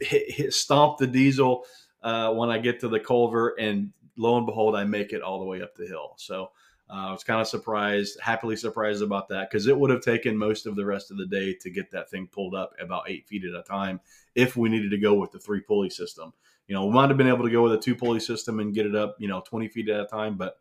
hit, 0.00 0.30
hit 0.30 0.54
stomp 0.54 0.98
the 0.98 1.06
diesel 1.06 1.64
uh, 2.02 2.32
when 2.32 2.50
I 2.50 2.58
get 2.58 2.80
to 2.80 2.88
the 2.88 3.00
culvert, 3.00 3.58
and 3.58 3.92
lo 4.16 4.36
and 4.36 4.46
behold, 4.46 4.76
I 4.76 4.84
make 4.84 5.12
it 5.12 5.22
all 5.22 5.40
the 5.40 5.46
way 5.46 5.62
up 5.62 5.74
the 5.74 5.86
hill. 5.86 6.14
So 6.16 6.50
uh, 6.88 7.08
I 7.08 7.12
was 7.12 7.24
kind 7.24 7.40
of 7.40 7.48
surprised, 7.48 8.20
happily 8.20 8.56
surprised 8.56 9.02
about 9.02 9.28
that 9.28 9.50
because 9.50 9.66
it 9.66 9.76
would 9.76 9.90
have 9.90 10.02
taken 10.02 10.36
most 10.36 10.66
of 10.66 10.76
the 10.76 10.84
rest 10.84 11.10
of 11.10 11.16
the 11.16 11.26
day 11.26 11.54
to 11.60 11.70
get 11.70 11.90
that 11.90 12.10
thing 12.10 12.28
pulled 12.30 12.54
up 12.54 12.72
about 12.80 13.08
eight 13.08 13.26
feet 13.26 13.44
at 13.44 13.58
a 13.58 13.62
time 13.62 14.00
if 14.34 14.56
we 14.56 14.68
needed 14.68 14.90
to 14.90 14.98
go 14.98 15.14
with 15.14 15.32
the 15.32 15.38
three 15.38 15.60
pulley 15.60 15.90
system. 15.90 16.32
You 16.68 16.74
know, 16.74 16.86
we 16.86 16.92
might 16.92 17.08
have 17.08 17.16
been 17.16 17.28
able 17.28 17.44
to 17.44 17.50
go 17.50 17.62
with 17.62 17.72
a 17.72 17.78
two 17.78 17.94
pulley 17.94 18.20
system 18.20 18.60
and 18.60 18.74
get 18.74 18.86
it 18.86 18.94
up, 18.94 19.16
you 19.18 19.28
know, 19.28 19.40
20 19.40 19.68
feet 19.68 19.88
at 19.88 20.00
a 20.00 20.06
time, 20.06 20.36
but 20.36 20.58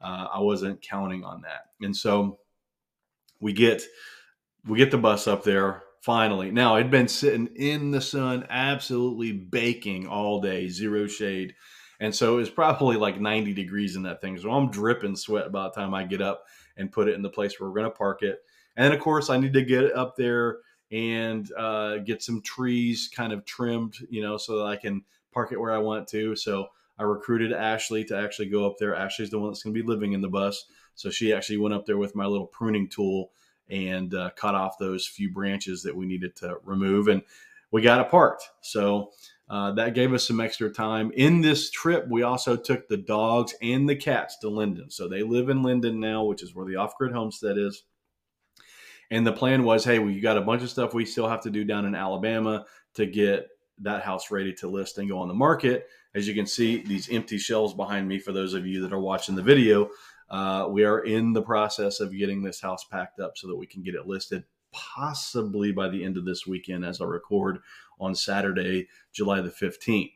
uh, 0.00 0.28
I 0.32 0.40
wasn't 0.40 0.82
counting 0.82 1.24
on 1.24 1.42
that. 1.42 1.70
And 1.80 1.96
so 1.96 2.38
we 3.40 3.52
get 3.52 3.82
we 4.66 4.78
get 4.78 4.90
the 4.90 4.98
bus 4.98 5.26
up 5.26 5.44
there 5.44 5.82
finally. 6.00 6.50
Now 6.50 6.76
it'd 6.76 6.90
been 6.90 7.08
sitting 7.08 7.48
in 7.56 7.90
the 7.90 8.00
sun, 8.00 8.46
absolutely 8.48 9.32
baking 9.32 10.06
all 10.06 10.40
day, 10.40 10.68
zero 10.68 11.06
shade. 11.06 11.54
And 11.98 12.14
so 12.14 12.34
it 12.34 12.36
was 12.36 12.50
probably 12.50 12.96
like 12.96 13.20
90 13.20 13.54
degrees 13.54 13.96
in 13.96 14.02
that 14.02 14.20
thing. 14.20 14.38
So 14.38 14.50
I'm 14.50 14.70
dripping 14.70 15.16
sweat 15.16 15.50
by 15.50 15.64
the 15.64 15.70
time 15.70 15.94
I 15.94 16.04
get 16.04 16.20
up 16.20 16.44
and 16.76 16.92
put 16.92 17.08
it 17.08 17.14
in 17.14 17.22
the 17.22 17.30
place 17.30 17.58
where 17.58 17.68
we're 17.68 17.80
going 17.80 17.90
to 17.90 17.96
park 17.96 18.22
it. 18.22 18.38
And 18.76 18.84
then, 18.84 18.92
of 18.92 19.00
course, 19.00 19.30
I 19.30 19.38
need 19.38 19.54
to 19.54 19.62
get 19.62 19.96
up 19.96 20.14
there 20.16 20.58
and 20.92 21.50
uh, 21.56 21.98
get 21.98 22.22
some 22.22 22.42
trees 22.42 23.10
kind 23.14 23.32
of 23.32 23.44
trimmed, 23.44 23.96
you 24.10 24.22
know, 24.22 24.36
so 24.36 24.58
that 24.58 24.66
I 24.66 24.76
can 24.76 25.02
park 25.32 25.52
it 25.52 25.60
where 25.60 25.72
I 25.72 25.78
want 25.78 26.06
to. 26.08 26.36
So 26.36 26.68
I 26.98 27.02
recruited 27.02 27.52
Ashley 27.52 28.04
to 28.04 28.16
actually 28.16 28.48
go 28.48 28.66
up 28.66 28.76
there. 28.78 28.94
Ashley's 28.94 29.30
the 29.30 29.38
one 29.38 29.50
that's 29.50 29.62
going 29.62 29.74
to 29.74 29.82
be 29.82 29.86
living 29.86 30.12
in 30.12 30.20
the 30.20 30.28
bus. 30.28 30.66
So 30.96 31.10
she 31.10 31.32
actually 31.32 31.58
went 31.58 31.74
up 31.74 31.86
there 31.86 31.98
with 31.98 32.16
my 32.16 32.26
little 32.26 32.46
pruning 32.46 32.88
tool 32.88 33.30
and 33.68 34.14
uh, 34.14 34.30
cut 34.36 34.54
off 34.54 34.78
those 34.78 35.06
few 35.06 35.30
branches 35.32 35.82
that 35.82 35.94
we 35.94 36.06
needed 36.06 36.34
to 36.36 36.56
remove. 36.64 37.08
And 37.08 37.22
we 37.70 37.82
got 37.82 38.00
it 38.00 38.10
parked. 38.10 38.50
So 38.62 39.12
uh, 39.48 39.72
that 39.72 39.94
gave 39.94 40.12
us 40.12 40.26
some 40.26 40.40
extra 40.40 40.70
time. 40.70 41.12
In 41.14 41.40
this 41.40 41.70
trip, 41.70 42.06
we 42.08 42.22
also 42.22 42.56
took 42.56 42.88
the 42.88 42.96
dogs 42.96 43.54
and 43.62 43.88
the 43.88 43.96
cats 43.96 44.38
to 44.38 44.48
Linden. 44.48 44.90
So 44.90 45.08
they 45.08 45.22
live 45.22 45.48
in 45.48 45.62
Linden 45.62 46.00
now, 46.00 46.24
which 46.24 46.42
is 46.42 46.54
where 46.54 46.66
the 46.66 46.76
off 46.76 46.96
grid 46.96 47.12
homestead 47.12 47.58
is. 47.58 47.84
And 49.10 49.24
the 49.26 49.32
plan 49.32 49.62
was 49.62 49.84
hey, 49.84 50.00
we 50.00 50.18
got 50.20 50.38
a 50.38 50.42
bunch 50.42 50.62
of 50.62 50.70
stuff 50.70 50.94
we 50.94 51.04
still 51.04 51.28
have 51.28 51.42
to 51.42 51.50
do 51.50 51.64
down 51.64 51.84
in 51.84 51.94
Alabama 51.94 52.64
to 52.94 53.06
get 53.06 53.48
that 53.78 54.02
house 54.02 54.30
ready 54.30 54.52
to 54.54 54.68
list 54.68 54.98
and 54.98 55.08
go 55.08 55.18
on 55.18 55.28
the 55.28 55.34
market. 55.34 55.86
As 56.14 56.26
you 56.26 56.34
can 56.34 56.46
see, 56.46 56.78
these 56.78 57.10
empty 57.10 57.38
shelves 57.38 57.74
behind 57.74 58.08
me, 58.08 58.18
for 58.18 58.32
those 58.32 58.54
of 58.54 58.66
you 58.66 58.80
that 58.82 58.92
are 58.92 59.00
watching 59.00 59.36
the 59.36 59.42
video, 59.42 59.90
uh, 60.28 60.66
we 60.70 60.84
are 60.84 61.00
in 61.00 61.32
the 61.32 61.42
process 61.42 62.00
of 62.00 62.16
getting 62.16 62.42
this 62.42 62.60
house 62.60 62.84
packed 62.84 63.20
up 63.20 63.36
so 63.36 63.46
that 63.48 63.56
we 63.56 63.66
can 63.66 63.82
get 63.82 63.94
it 63.94 64.06
listed 64.06 64.44
possibly 64.72 65.72
by 65.72 65.88
the 65.88 66.04
end 66.04 66.16
of 66.16 66.24
this 66.24 66.46
weekend 66.46 66.84
as 66.84 67.00
I 67.00 67.04
record 67.04 67.58
on 67.98 68.14
Saturday, 68.14 68.88
July 69.12 69.40
the 69.40 69.50
15th. 69.50 70.12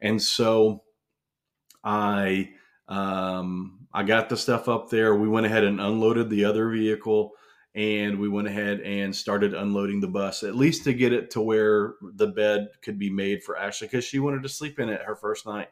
And 0.00 0.20
so 0.20 0.82
I 1.82 2.50
um, 2.88 3.86
I 3.92 4.02
got 4.02 4.28
the 4.28 4.36
stuff 4.36 4.68
up 4.68 4.90
there. 4.90 5.14
We 5.14 5.28
went 5.28 5.46
ahead 5.46 5.64
and 5.64 5.80
unloaded 5.80 6.28
the 6.28 6.44
other 6.44 6.68
vehicle 6.68 7.32
and 7.74 8.18
we 8.18 8.28
went 8.28 8.48
ahead 8.48 8.80
and 8.80 9.14
started 9.14 9.54
unloading 9.54 10.00
the 10.00 10.08
bus 10.08 10.42
at 10.42 10.54
least 10.54 10.84
to 10.84 10.92
get 10.92 11.12
it 11.12 11.30
to 11.30 11.40
where 11.40 11.94
the 12.02 12.26
bed 12.26 12.68
could 12.82 12.98
be 12.98 13.08
made 13.08 13.42
for 13.42 13.56
Ashley 13.56 13.86
because 13.86 14.04
she 14.04 14.18
wanted 14.18 14.42
to 14.42 14.48
sleep 14.48 14.78
in 14.78 14.90
it 14.90 15.00
her 15.02 15.16
first 15.16 15.46
night. 15.46 15.68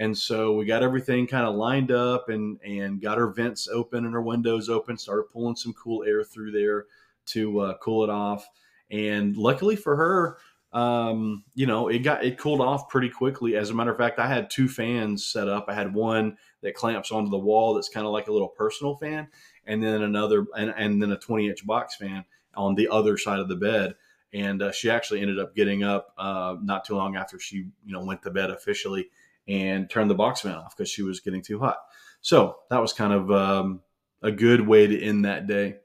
And 0.00 0.16
so 0.16 0.54
we 0.54 0.64
got 0.64 0.82
everything 0.82 1.26
kind 1.26 1.46
of 1.46 1.54
lined 1.54 1.92
up 1.92 2.30
and 2.30 2.58
and 2.64 3.02
got 3.02 3.18
her 3.18 3.28
vents 3.28 3.68
open 3.68 4.06
and 4.06 4.14
her 4.14 4.22
windows 4.22 4.70
open, 4.70 4.96
started 4.96 5.24
pulling 5.24 5.56
some 5.56 5.74
cool 5.74 6.02
air 6.04 6.24
through 6.24 6.52
there 6.52 6.86
to 7.26 7.60
uh, 7.60 7.74
cool 7.82 8.02
it 8.02 8.08
off. 8.08 8.48
And 8.90 9.36
luckily 9.36 9.76
for 9.76 9.96
her, 9.96 10.38
um, 10.72 11.44
you 11.54 11.66
know, 11.66 11.88
it 11.88 11.98
got 11.98 12.24
it 12.24 12.38
cooled 12.38 12.62
off 12.62 12.88
pretty 12.88 13.10
quickly. 13.10 13.56
As 13.56 13.68
a 13.68 13.74
matter 13.74 13.90
of 13.90 13.98
fact, 13.98 14.18
I 14.18 14.26
had 14.26 14.48
two 14.48 14.68
fans 14.68 15.26
set 15.26 15.48
up. 15.48 15.66
I 15.68 15.74
had 15.74 15.92
one 15.92 16.38
that 16.62 16.74
clamps 16.74 17.12
onto 17.12 17.30
the 17.30 17.36
wall 17.36 17.74
that's 17.74 17.90
kind 17.90 18.06
of 18.06 18.12
like 18.12 18.28
a 18.28 18.32
little 18.32 18.48
personal 18.48 18.96
fan, 18.96 19.28
and 19.66 19.82
then 19.82 20.00
another 20.00 20.46
and, 20.56 20.72
and 20.78 21.02
then 21.02 21.12
a 21.12 21.18
20 21.18 21.46
inch 21.46 21.66
box 21.66 21.96
fan 21.96 22.24
on 22.54 22.74
the 22.74 22.88
other 22.88 23.18
side 23.18 23.38
of 23.38 23.48
the 23.48 23.56
bed. 23.56 23.96
And 24.32 24.62
uh, 24.62 24.72
she 24.72 24.88
actually 24.88 25.20
ended 25.20 25.38
up 25.38 25.54
getting 25.54 25.84
up 25.84 26.14
uh, 26.16 26.56
not 26.62 26.86
too 26.86 26.94
long 26.94 27.16
after 27.16 27.38
she 27.38 27.56
you 27.84 27.92
know 27.92 28.02
went 28.02 28.22
to 28.22 28.30
bed 28.30 28.48
officially 28.48 29.10
and 29.48 29.88
turned 29.90 30.10
the 30.10 30.14
box 30.14 30.40
fan 30.40 30.54
off 30.54 30.76
because 30.76 30.90
she 30.90 31.02
was 31.02 31.20
getting 31.20 31.42
too 31.42 31.58
hot. 31.58 31.78
So 32.20 32.56
that 32.70 32.80
was 32.80 32.92
kind 32.92 33.12
of 33.12 33.30
um, 33.30 33.80
a 34.22 34.30
good 34.30 34.66
way 34.66 34.86
to 34.86 35.02
end 35.02 35.24
that 35.24 35.46
day. 35.46 35.76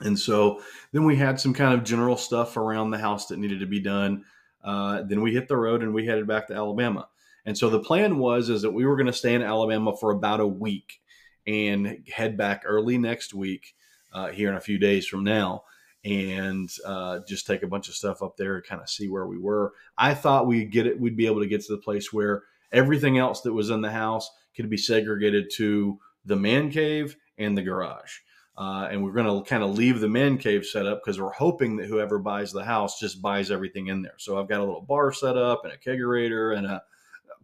And 0.00 0.18
so 0.18 0.60
then 0.92 1.04
we 1.04 1.16
had 1.16 1.40
some 1.40 1.54
kind 1.54 1.74
of 1.74 1.84
general 1.84 2.16
stuff 2.16 2.56
around 2.56 2.90
the 2.90 2.98
house 2.98 3.26
that 3.26 3.38
needed 3.38 3.60
to 3.60 3.66
be 3.66 3.80
done. 3.80 4.24
Uh, 4.62 5.02
then 5.02 5.22
we 5.22 5.32
hit 5.32 5.48
the 5.48 5.56
road 5.56 5.82
and 5.82 5.94
we 5.94 6.06
headed 6.06 6.26
back 6.26 6.48
to 6.48 6.54
Alabama. 6.54 7.08
And 7.46 7.56
so 7.56 7.70
the 7.70 7.80
plan 7.80 8.18
was 8.18 8.50
is 8.50 8.62
that 8.62 8.72
we 8.72 8.84
were 8.84 8.96
going 8.96 9.06
to 9.06 9.12
stay 9.12 9.34
in 9.34 9.42
Alabama 9.42 9.96
for 9.96 10.10
about 10.10 10.40
a 10.40 10.46
week 10.46 11.00
and 11.46 12.02
head 12.12 12.36
back 12.36 12.64
early 12.66 12.98
next 12.98 13.32
week 13.32 13.74
uh, 14.12 14.28
here 14.28 14.50
in 14.50 14.56
a 14.56 14.60
few 14.60 14.78
days 14.78 15.06
from 15.06 15.24
now 15.24 15.62
and 16.04 16.70
uh, 16.84 17.20
just 17.26 17.46
take 17.46 17.62
a 17.62 17.68
bunch 17.68 17.88
of 17.88 17.94
stuff 17.94 18.22
up 18.22 18.36
there 18.36 18.56
and 18.56 18.64
kind 18.64 18.80
of 18.80 18.88
see 18.88 19.08
where 19.08 19.26
we 19.26 19.38
were. 19.38 19.72
I 19.98 20.14
thought 20.14 20.46
we'd 20.46 20.70
get 20.70 20.86
it, 20.86 21.00
we'd 21.00 21.16
be 21.16 21.26
able 21.26 21.40
to 21.40 21.48
get 21.48 21.64
to 21.64 21.72
the 21.72 21.82
place 21.82 22.12
where 22.12 22.44
everything 22.72 23.18
else 23.18 23.40
that 23.42 23.52
was 23.52 23.70
in 23.70 23.80
the 23.80 23.90
house 23.90 24.30
could 24.54 24.70
be 24.70 24.76
segregated 24.76 25.50
to 25.56 25.98
the 26.24 26.36
man 26.36 26.70
cave 26.70 27.16
and 27.38 27.56
the 27.56 27.62
garage. 27.62 28.18
Uh, 28.58 28.88
and 28.90 29.04
we're 29.04 29.12
going 29.12 29.26
to 29.26 29.48
kind 29.48 29.62
of 29.62 29.76
leave 29.76 30.00
the 30.00 30.08
man 30.08 30.38
cave 30.38 30.64
set 30.64 30.86
up 30.86 31.02
because 31.04 31.20
we're 31.20 31.32
hoping 31.32 31.76
that 31.76 31.86
whoever 31.86 32.18
buys 32.18 32.52
the 32.52 32.64
house 32.64 32.98
just 32.98 33.20
buys 33.20 33.50
everything 33.50 33.88
in 33.88 34.00
there. 34.00 34.14
So 34.16 34.38
I've 34.38 34.48
got 34.48 34.60
a 34.60 34.64
little 34.64 34.80
bar 34.80 35.12
set 35.12 35.36
up 35.36 35.64
and 35.64 35.74
a 35.74 35.76
kegerator 35.76 36.56
and 36.56 36.66
a 36.66 36.82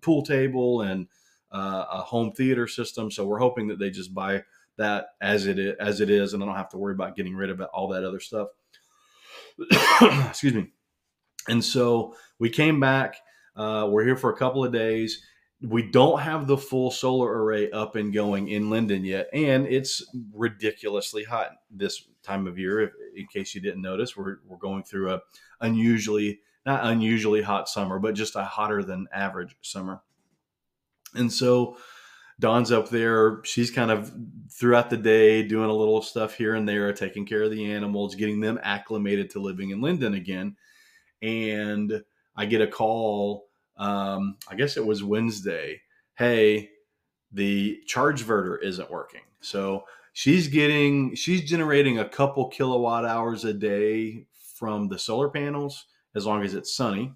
pool 0.01 0.23
table 0.23 0.81
and 0.81 1.07
uh, 1.53 1.85
a 1.93 1.99
home 1.99 2.33
theater 2.33 2.67
system. 2.67 3.11
So 3.11 3.27
we're 3.27 3.39
hoping 3.39 3.69
that 3.69 3.79
they 3.79 3.91
just 3.91 4.15
buy 4.15 4.45
that 4.79 5.09
as 5.21 5.47
it 5.47 5.59
is, 5.59 5.75
as 5.79 6.01
it 6.01 6.09
is, 6.09 6.33
and 6.33 6.43
I 6.43 6.47
don't 6.47 6.57
have 6.57 6.71
to 6.71 6.79
worry 6.79 6.95
about 6.95 7.15
getting 7.15 7.35
rid 7.35 7.51
of 7.51 7.61
all 7.61 7.89
that 7.89 8.05
other 8.05 8.21
stuff. 8.21 8.49
Excuse 10.31 10.55
me. 10.55 10.73
And 11.49 11.63
so 11.63 12.15
we 12.39 12.49
came 12.49 12.81
back. 12.81 13.17
Uh, 13.55 13.89
we're 13.91 14.05
here 14.05 14.17
for 14.17 14.31
a 14.31 14.37
couple 14.37 14.65
of 14.65 14.73
days 14.73 15.23
we 15.63 15.83
don't 15.83 16.21
have 16.21 16.47
the 16.47 16.57
full 16.57 16.91
solar 16.91 17.43
array 17.43 17.71
up 17.71 17.95
and 17.95 18.13
going 18.13 18.49
in 18.49 18.69
Linden 18.69 19.05
yet, 19.05 19.29
and 19.33 19.67
it's 19.67 20.05
ridiculously 20.33 21.23
hot 21.23 21.53
this 21.71 22.09
time 22.23 22.47
of 22.47 22.59
year. 22.59 22.93
In 23.17 23.27
case 23.33 23.55
you 23.55 23.61
didn't 23.61 23.83
notice, 23.83 24.17
we're 24.17 24.39
we're 24.47 24.57
going 24.57 24.83
through 24.83 25.13
a 25.13 25.21
unusually 25.61 26.41
not 26.67 26.85
unusually 26.85 27.43
hot 27.43 27.69
summer, 27.69 27.99
but 27.99 28.15
just 28.15 28.37
a 28.37 28.43
hotter 28.43 28.83
than 28.83 29.07
average 29.13 29.57
summer. 29.63 30.03
And 31.15 31.33
so 31.33 31.77
Dawn's 32.41 32.73
up 32.73 32.89
there. 32.89 33.41
She's 33.45 33.71
kind 33.71 33.91
of 33.91 34.13
throughout 34.51 34.91
the 34.91 34.97
day 34.97 35.47
doing 35.47 35.71
a 35.71 35.75
little 35.75 36.03
stuff 36.03 36.35
here 36.35 36.55
and 36.55 36.69
there, 36.69 36.93
taking 36.93 37.27
care 37.27 37.43
of 37.43 37.51
the 37.51 37.73
animals, 37.73 38.15
getting 38.17 38.41
them 38.41 38.59
acclimated 38.63 39.31
to 39.31 39.41
living 39.41 39.71
in 39.71 39.81
Linden 39.81 40.15
again. 40.15 40.57
And 41.21 42.03
I 42.37 42.47
get 42.47 42.61
a 42.61 42.67
call 42.67 43.47
um, 43.77 44.37
I 44.49 44.55
guess 44.55 44.77
it 44.77 44.85
was 44.85 45.03
Wednesday. 45.03 45.83
Hey, 46.15 46.71
the 47.33 47.81
charge 47.87 48.25
Chargeverter 48.25 48.63
isn't 48.63 48.91
working. 48.91 49.23
So 49.41 49.85
she's 50.13 50.49
getting, 50.49 51.15
she's 51.15 51.49
generating 51.49 51.99
a 51.99 52.09
couple 52.09 52.49
kilowatt 52.49 53.05
hours 53.05 53.45
a 53.45 53.55
day 53.55 54.27
from 54.55 54.89
the 54.89 54.99
solar 54.99 55.29
panels 55.31 55.87
as 56.15 56.27
long 56.27 56.45
as 56.45 56.55
it's 56.55 56.75
sunny. 56.75 57.13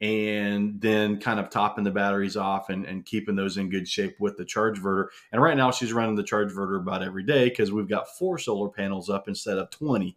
And 0.00 0.80
then 0.80 1.18
kind 1.18 1.40
of 1.40 1.50
topping 1.50 1.82
the 1.82 1.90
batteries 1.90 2.36
off 2.36 2.70
and, 2.70 2.86
and 2.86 3.04
keeping 3.04 3.34
those 3.34 3.56
in 3.56 3.68
good 3.68 3.88
shape 3.88 4.14
with 4.20 4.36
the 4.36 4.44
charge 4.44 4.78
Chargeverter. 4.78 5.06
And 5.32 5.42
right 5.42 5.56
now 5.56 5.72
she's 5.72 5.92
running 5.92 6.14
the 6.14 6.22
charge 6.22 6.52
Chargeverter 6.52 6.80
about 6.80 7.02
every 7.02 7.24
day 7.24 7.48
because 7.48 7.72
we've 7.72 7.88
got 7.88 8.16
four 8.16 8.38
solar 8.38 8.68
panels 8.68 9.10
up 9.10 9.26
instead 9.26 9.58
of 9.58 9.70
20. 9.70 10.16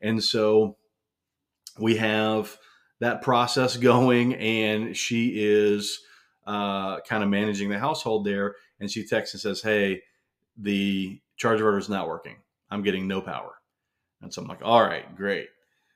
And 0.00 0.22
so 0.22 0.76
we 1.80 1.96
have 1.96 2.56
that 3.00 3.22
process 3.22 3.76
going, 3.76 4.34
and 4.34 4.96
she 4.96 5.32
is 5.36 6.00
uh, 6.46 7.00
kind 7.00 7.22
of 7.22 7.28
managing 7.28 7.68
the 7.68 7.78
household 7.78 8.24
there. 8.24 8.54
And 8.80 8.90
she 8.90 9.06
texts 9.06 9.34
and 9.34 9.40
says, 9.40 9.62
"Hey, 9.62 10.02
the 10.56 11.20
Chargeverter 11.42 11.78
is 11.78 11.88
not 11.88 12.08
working. 12.08 12.36
I'm 12.70 12.82
getting 12.82 13.08
no 13.08 13.20
power." 13.20 13.54
And 14.22 14.32
so 14.32 14.42
I'm 14.42 14.48
like, 14.48 14.62
"All 14.62 14.82
right, 14.82 15.14
great." 15.16 15.48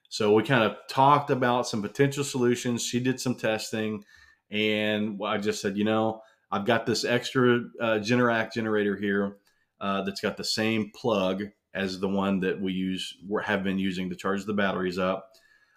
So 0.09 0.35
we 0.35 0.43
kind 0.43 0.65
of 0.65 0.77
talked 0.89 1.31
about 1.31 1.69
some 1.69 1.83
potential 1.83 2.25
solutions. 2.25 2.83
She 2.83 2.99
did 2.99 3.21
some 3.21 3.37
testing, 3.37 4.05
and 4.51 5.21
I 5.25 5.39
just 5.39 5.63
said, 5.63 5.77
you 5.77 5.85
know, 5.85 6.23
I've 6.51 6.67
got 6.67 6.85
this 6.85 7.05
extra 7.05 7.61
uh, 7.81 7.99
Generac 8.01 8.53
generator 8.53 8.97
here 8.97 9.37
uh, 9.81 10.03
that's 10.03 10.21
got 10.21 10.37
the 10.37 10.45
same 10.45 10.91
plug 10.95 11.45
as 11.75 12.01
the 12.01 12.09
one 12.09 12.41
that 12.41 12.61
we 12.61 12.73
use, 12.73 13.17
have 13.45 13.63
been 13.63 13.79
using 13.79 14.11
to 14.11 14.17
charge 14.17 14.45
the 14.45 14.53
batteries 14.53 14.99
up. 14.99 15.31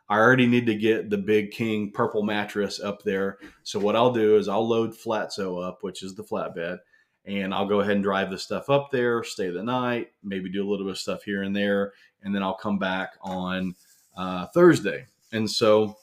I 0.10 0.18
already 0.18 0.48
need 0.48 0.66
to 0.68 0.76
get 0.76 1.10
the 1.10 1.18
Big 1.18 1.52
King 1.52 1.92
purple 1.92 2.24
mattress 2.24 2.80
up 2.80 3.04
there. 3.04 3.38
So 3.64 3.80
what 3.80 3.96
I'll 3.96 4.12
do 4.12 4.38
is 4.38 4.48
I'll 4.48 4.68
load 4.68 4.94
Flatso 4.94 5.66
up, 5.66 5.80
which 5.82 6.04
is 6.04 6.14
the 6.16 6.24
flatbed, 6.24 6.80
and 7.26 7.54
I'll 7.54 7.68
go 7.68 7.80
ahead 7.80 7.96
and 7.96 8.04
drive 8.04 8.30
the 8.30 8.38
stuff 8.38 8.70
up 8.70 8.90
there, 8.92 9.24
stay 9.24 9.50
the 9.50 9.64
night, 9.64 10.08
maybe 10.24 10.52
do 10.52 10.68
a 10.68 10.70
little 10.70 10.86
bit 10.86 10.92
of 10.92 11.00
stuff 11.00 11.24
here 11.24 11.44
and 11.44 11.56
there, 11.56 11.94
and 12.22 12.36
then 12.36 12.44
I'll 12.44 12.58
come 12.58 12.78
back 12.80 13.14
on 13.22 13.76
uh, 14.18 14.48
Thursday. 14.48 15.08
And 15.32 15.50
so 15.50 15.98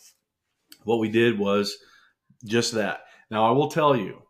what 0.85 0.99
we 0.99 1.09
did 1.09 1.39
was 1.39 1.77
just 2.45 2.73
that. 2.73 3.03
Now 3.31 3.47
I 3.47 3.53
will 3.53 3.69
tell 3.69 3.95
you, 3.95 4.23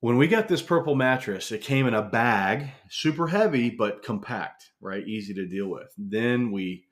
when 0.00 0.16
we 0.18 0.28
got 0.28 0.48
this 0.48 0.62
purple 0.62 0.94
mattress, 0.94 1.52
it 1.52 1.62
came 1.62 1.86
in 1.86 1.94
a 1.94 2.02
bag, 2.02 2.70
super 2.88 3.26
heavy 3.26 3.70
but 3.70 4.02
compact, 4.02 4.70
right? 4.80 5.06
Easy 5.06 5.34
to 5.34 5.46
deal 5.46 5.68
with. 5.68 5.92
Then 5.96 6.52
we 6.52 6.84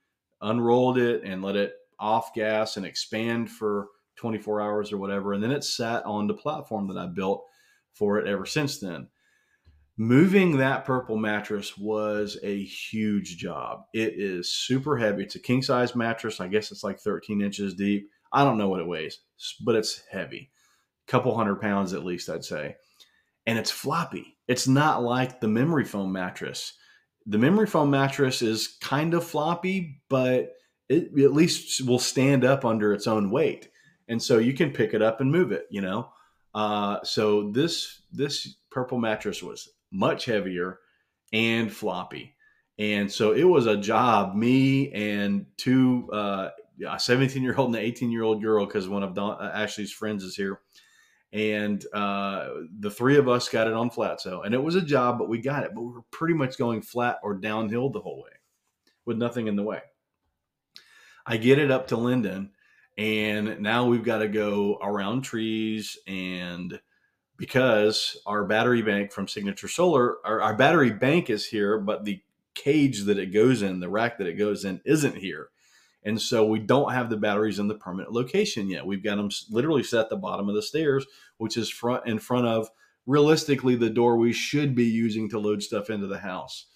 unrolled 0.45 0.99
it 0.99 1.23
and 1.25 1.43
let 1.43 1.57
it 1.57 1.75
off 1.99 2.35
gas 2.35 2.77
and 2.77 2.87
expand 2.87 3.51
for 3.51 3.89
24 4.17 4.61
hours 4.61 4.93
or 4.93 4.99
whatever. 4.99 5.33
And 5.33 5.43
then 5.43 5.51
it 5.51 5.65
sat 5.65 6.05
on 6.05 6.27
the 6.27 6.35
platform 6.35 6.87
that 6.89 6.99
I 6.99 7.07
built 7.07 7.45
for 7.95 8.19
it 8.19 8.29
ever 8.29 8.47
since 8.47 8.79
then. 8.79 9.09
Moving 9.97 10.57
that 10.57 10.85
purple 10.85 11.17
mattress 11.17 11.79
was 11.79 12.37
a 12.43 12.65
huge 12.65 13.37
job. 13.37 13.85
It 13.93 14.15
is 14.17 14.53
super 14.53 14.97
heavy. 14.97 15.23
It's 15.23 15.37
a 15.37 15.41
king 15.41 15.63
size 15.63 15.95
mattress. 15.95 16.41
I 16.41 16.49
guess 16.49 16.73
it's 16.73 16.83
like 16.83 16.99
13 16.99 17.41
inches 17.41 17.75
deep. 17.75 18.09
I 18.33 18.45
don't 18.45 18.59
know 18.59 18.69
what 18.69 18.81
it 18.81 18.89
weighs, 18.89 19.21
but 19.65 19.77
it's 19.77 20.03
heavy. 20.11 20.51
Couple 21.07 21.37
hundred 21.37 21.61
pounds 21.61 21.93
at 21.93 22.05
least, 22.05 22.29
I'd 22.29 22.45
say. 22.45 22.75
And 23.47 23.59
it's 23.59 23.71
floppy. 23.71 24.37
It's 24.49 24.67
not 24.67 25.03
like 25.03 25.41
the 25.41 25.49
memory 25.49 25.85
foam 25.85 26.11
mattress 26.11 26.73
the 27.27 27.39
memory 27.39 27.67
foam 27.67 27.91
mattress 27.91 28.43
is 28.43 28.77
kind 28.81 29.15
of 29.15 29.25
floppy, 29.25 30.03
but 30.09 30.53
it 30.89 31.19
at 31.19 31.33
least 31.33 31.87
will 31.87 31.99
stand 31.99 32.45
up 32.45 32.65
under 32.65 32.93
its 32.93 33.07
own 33.07 33.31
weight, 33.31 33.69
and 34.09 34.23
so 34.23 34.39
you 34.39 34.53
can 34.53 34.71
pick 34.71 34.95
it 34.95 35.03
up 35.03 35.21
and 35.21 35.33
move 35.33 35.53
it. 35.53 35.67
You 35.71 35.81
know, 35.81 36.09
uh, 36.55 36.99
so 37.03 37.51
this 37.51 38.03
this 38.13 38.57
purple 38.71 38.99
mattress 38.99 39.43
was 39.43 39.69
much 39.91 40.25
heavier 40.25 40.81
and 41.33 41.73
floppy, 41.73 42.35
And 42.79 43.11
so 43.11 43.33
it 43.33 43.45
was 43.45 43.67
a 43.67 43.77
job, 43.77 44.35
me 44.35 44.93
and 44.93 45.47
two, 45.57 46.09
uh, 46.13 46.51
a 46.89 46.99
17 46.99 47.43
year 47.43 47.57
old 47.57 47.69
and 47.69 47.77
an 47.77 47.83
18 47.83 48.11
year 48.11 48.23
old 48.23 48.43
girl, 48.43 48.67
because 48.67 48.89
one 48.89 49.03
of 49.03 49.15
Don, 49.15 49.41
uh, 49.41 49.51
Ashley's 49.55 49.93
friends 49.93 50.23
is 50.23 50.37
here. 50.37 50.61
And 51.35 51.85
uh, 51.93 52.49
the 52.79 52.91
three 52.91 53.19
of 53.19 53.29
us 53.29 53.49
got 53.49 53.67
it 53.67 53.75
on 53.75 53.91
flatso. 53.91 54.47
And 54.47 54.55
it 54.55 54.63
was 54.63 54.77
a 54.77 54.81
job, 54.81 55.19
but 55.19 55.29
we 55.29 55.39
got 55.39 55.65
it. 55.65 55.73
But 55.75 55.83
we 55.83 55.93
were 55.93 56.05
pretty 56.11 56.35
much 56.35 56.57
going 56.57 56.81
flat 56.81 57.19
or 57.23 57.35
downhill 57.35 57.91
the 57.91 58.01
whole 58.01 58.23
way 58.23 58.31
with 59.05 59.19
nothing 59.19 59.49
in 59.49 59.57
the 59.57 59.63
way. 59.63 59.81
I 61.27 61.37
get 61.37 61.59
it 61.59 61.71
up 61.71 61.89
to 61.89 61.97
Linden, 61.97 62.51
and 62.97 63.61
now 63.61 63.87
we've 63.87 64.05
got 64.05 64.19
to 64.19 64.29
go 64.29 64.79
around 64.83 65.23
trees 65.23 65.99
and 66.07 66.79
because 67.37 68.17
our 68.27 68.45
battery 68.45 68.83
bank 68.83 69.11
from 69.11 69.27
Signature 69.27 69.69
Solar, 69.69 70.19
our, 70.25 70.41
our 70.41 70.55
battery 70.55 70.91
bank 70.91 71.31
is 71.31 71.47
here, 71.47 71.79
but 71.79 72.05
the 72.05 72.23
cage 72.55 73.05
that 73.05 73.19
it 73.19 73.33
goes 73.33 73.63
in, 73.63 73.81
the 73.81 73.89
rack 73.89 74.19
that 74.19 74.29
it 74.29 74.35
goes 74.35 74.65
in, 74.65 74.81
isn't 74.85 75.17
here. 75.17 75.49
And 76.05 76.21
so 76.21 76.45
we 76.47 76.59
don't 76.59 76.93
have 76.93 77.09
the 77.09 77.17
batteries 77.17 77.59
in 77.59 77.69
the 77.69 77.75
permanent 77.75 78.13
location 78.13 78.69
yet. 78.69 78.87
We've 78.87 79.03
got 79.03 79.17
them 79.17 79.31
literally 79.51 79.83
set 79.83 80.01
at 80.01 80.11
the 80.11 80.17
bottom 80.17 80.49
of 80.49 80.55
the 80.55 80.63
stairs, 80.63 81.07
which 81.39 81.57
is 81.57 81.71
front 81.71 82.07
in 82.07 82.19
front 82.19 82.47
of 82.47 82.69
realistically 83.07 83.77
the 83.77 83.91
door 83.91 84.17
we 84.17 84.33
should 84.33 84.75
be 84.75 84.85
using 84.85 85.29
to 85.31 85.39
load 85.39 85.63
stuff 85.63 85.91
into 85.91 86.07
the 86.07 86.19
house. 86.19 86.67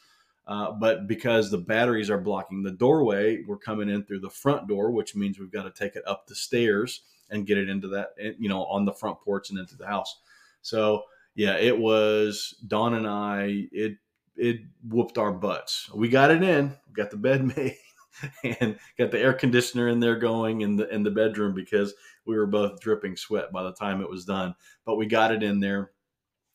Uh, 0.46 0.72
but 0.72 1.06
because 1.06 1.50
the 1.50 1.58
batteries 1.58 2.08
are 2.08 2.18
blocking 2.18 2.62
the 2.62 2.70
doorway, 2.70 3.42
we're 3.46 3.58
coming 3.58 3.90
in 3.90 4.02
through 4.02 4.20
the 4.20 4.30
front 4.30 4.66
door, 4.66 4.90
which 4.90 5.14
means 5.14 5.38
we've 5.38 5.52
got 5.52 5.64
to 5.64 5.70
take 5.70 5.94
it 5.94 6.02
up 6.06 6.26
the 6.26 6.34
stairs 6.34 7.02
and 7.30 7.46
get 7.46 7.58
it 7.58 7.68
into 7.68 7.88
that, 7.88 8.14
you 8.38 8.48
know, 8.48 8.64
on 8.64 8.86
the 8.86 8.92
front 8.92 9.20
porch 9.20 9.50
and 9.50 9.58
into 9.58 9.76
the 9.76 9.86
house. 9.86 10.20
So 10.62 11.02
yeah, 11.34 11.56
it 11.56 11.78
was 11.78 12.54
Dawn 12.66 12.94
and 12.94 13.06
I. 13.06 13.68
It 13.70 13.98
it 14.36 14.60
whooped 14.88 15.18
our 15.18 15.32
butts. 15.32 15.90
We 15.94 16.08
got 16.08 16.30
it 16.30 16.42
in, 16.42 16.74
got 16.92 17.10
the 17.10 17.16
bed 17.16 17.44
made, 17.56 17.76
and 18.60 18.78
got 18.98 19.10
the 19.10 19.20
air 19.20 19.32
conditioner 19.32 19.88
in 19.88 20.00
there 20.00 20.16
going 20.16 20.62
in 20.62 20.76
the 20.76 20.88
in 20.94 21.02
the 21.02 21.10
bedroom 21.10 21.54
because 21.54 21.94
we 22.26 22.36
were 22.36 22.46
both 22.46 22.80
dripping 22.80 23.16
sweat 23.16 23.52
by 23.52 23.62
the 23.62 23.72
time 23.72 24.00
it 24.00 24.10
was 24.10 24.24
done. 24.24 24.54
But 24.84 24.96
we 24.96 25.06
got 25.06 25.32
it 25.32 25.42
in 25.42 25.60
there. 25.60 25.92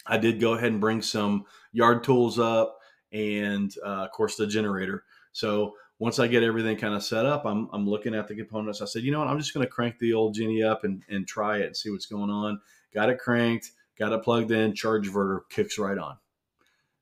I 0.05 0.17
did 0.17 0.39
go 0.39 0.53
ahead 0.53 0.71
and 0.71 0.81
bring 0.81 1.01
some 1.01 1.45
yard 1.71 2.03
tools 2.03 2.39
up, 2.39 2.77
and 3.11 3.73
uh, 3.85 4.05
of 4.05 4.11
course 4.11 4.35
the 4.35 4.47
generator. 4.47 5.03
So 5.31 5.75
once 5.99 6.19
I 6.19 6.27
get 6.27 6.43
everything 6.43 6.75
kind 6.77 6.93
of 6.93 7.03
set 7.03 7.25
up, 7.25 7.45
I'm, 7.45 7.69
I'm 7.71 7.87
looking 7.87 8.13
at 8.13 8.27
the 8.27 8.35
components. 8.35 8.81
I 8.81 8.85
said, 8.85 9.03
you 9.03 9.11
know 9.11 9.19
what, 9.19 9.29
I'm 9.29 9.39
just 9.39 9.53
going 9.53 9.65
to 9.65 9.71
crank 9.71 9.97
the 9.99 10.13
old 10.13 10.33
Jenny 10.33 10.61
up 10.61 10.83
and, 10.83 11.01
and 11.07 11.25
try 11.25 11.59
it 11.59 11.67
and 11.67 11.77
see 11.77 11.89
what's 11.91 12.07
going 12.07 12.29
on. 12.29 12.59
Got 12.93 13.09
it 13.09 13.19
cranked 13.19 13.71
got 13.97 14.13
it 14.13 14.23
plugged 14.23 14.51
in, 14.51 14.73
Chargeverter 14.73 15.41
kicks 15.49 15.77
right 15.77 15.97
on. 15.97 16.17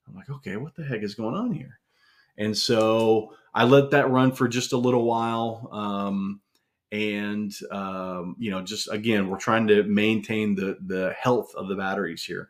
I'm 0.08 0.16
like, 0.16 0.30
okay, 0.30 0.58
what 0.58 0.76
the 0.76 0.84
heck 0.84 1.04
is 1.04 1.16
going 1.16 1.36
on 1.36 1.52
here? 1.52 1.80
And 2.42 2.58
so 2.58 3.36
I 3.54 3.66
let 3.66 3.92
that 3.92 4.10
run 4.10 4.32
for 4.32 4.48
just 4.48 4.74
a 4.74 4.78
little 4.78 5.06
while. 5.06 5.70
Um, 5.72 6.42
and 6.92 7.54
um, 7.72 8.36
you 8.40 8.50
know, 8.50 8.64
just 8.64 8.92
again, 8.92 9.30
we're 9.30 9.38
trying 9.38 9.68
to 9.68 9.84
maintain 9.84 10.56
the 10.56 10.78
the 10.86 11.14
health 11.18 11.54
of 11.56 11.68
the 11.70 11.76
batteries 11.76 12.24
here, 12.24 12.50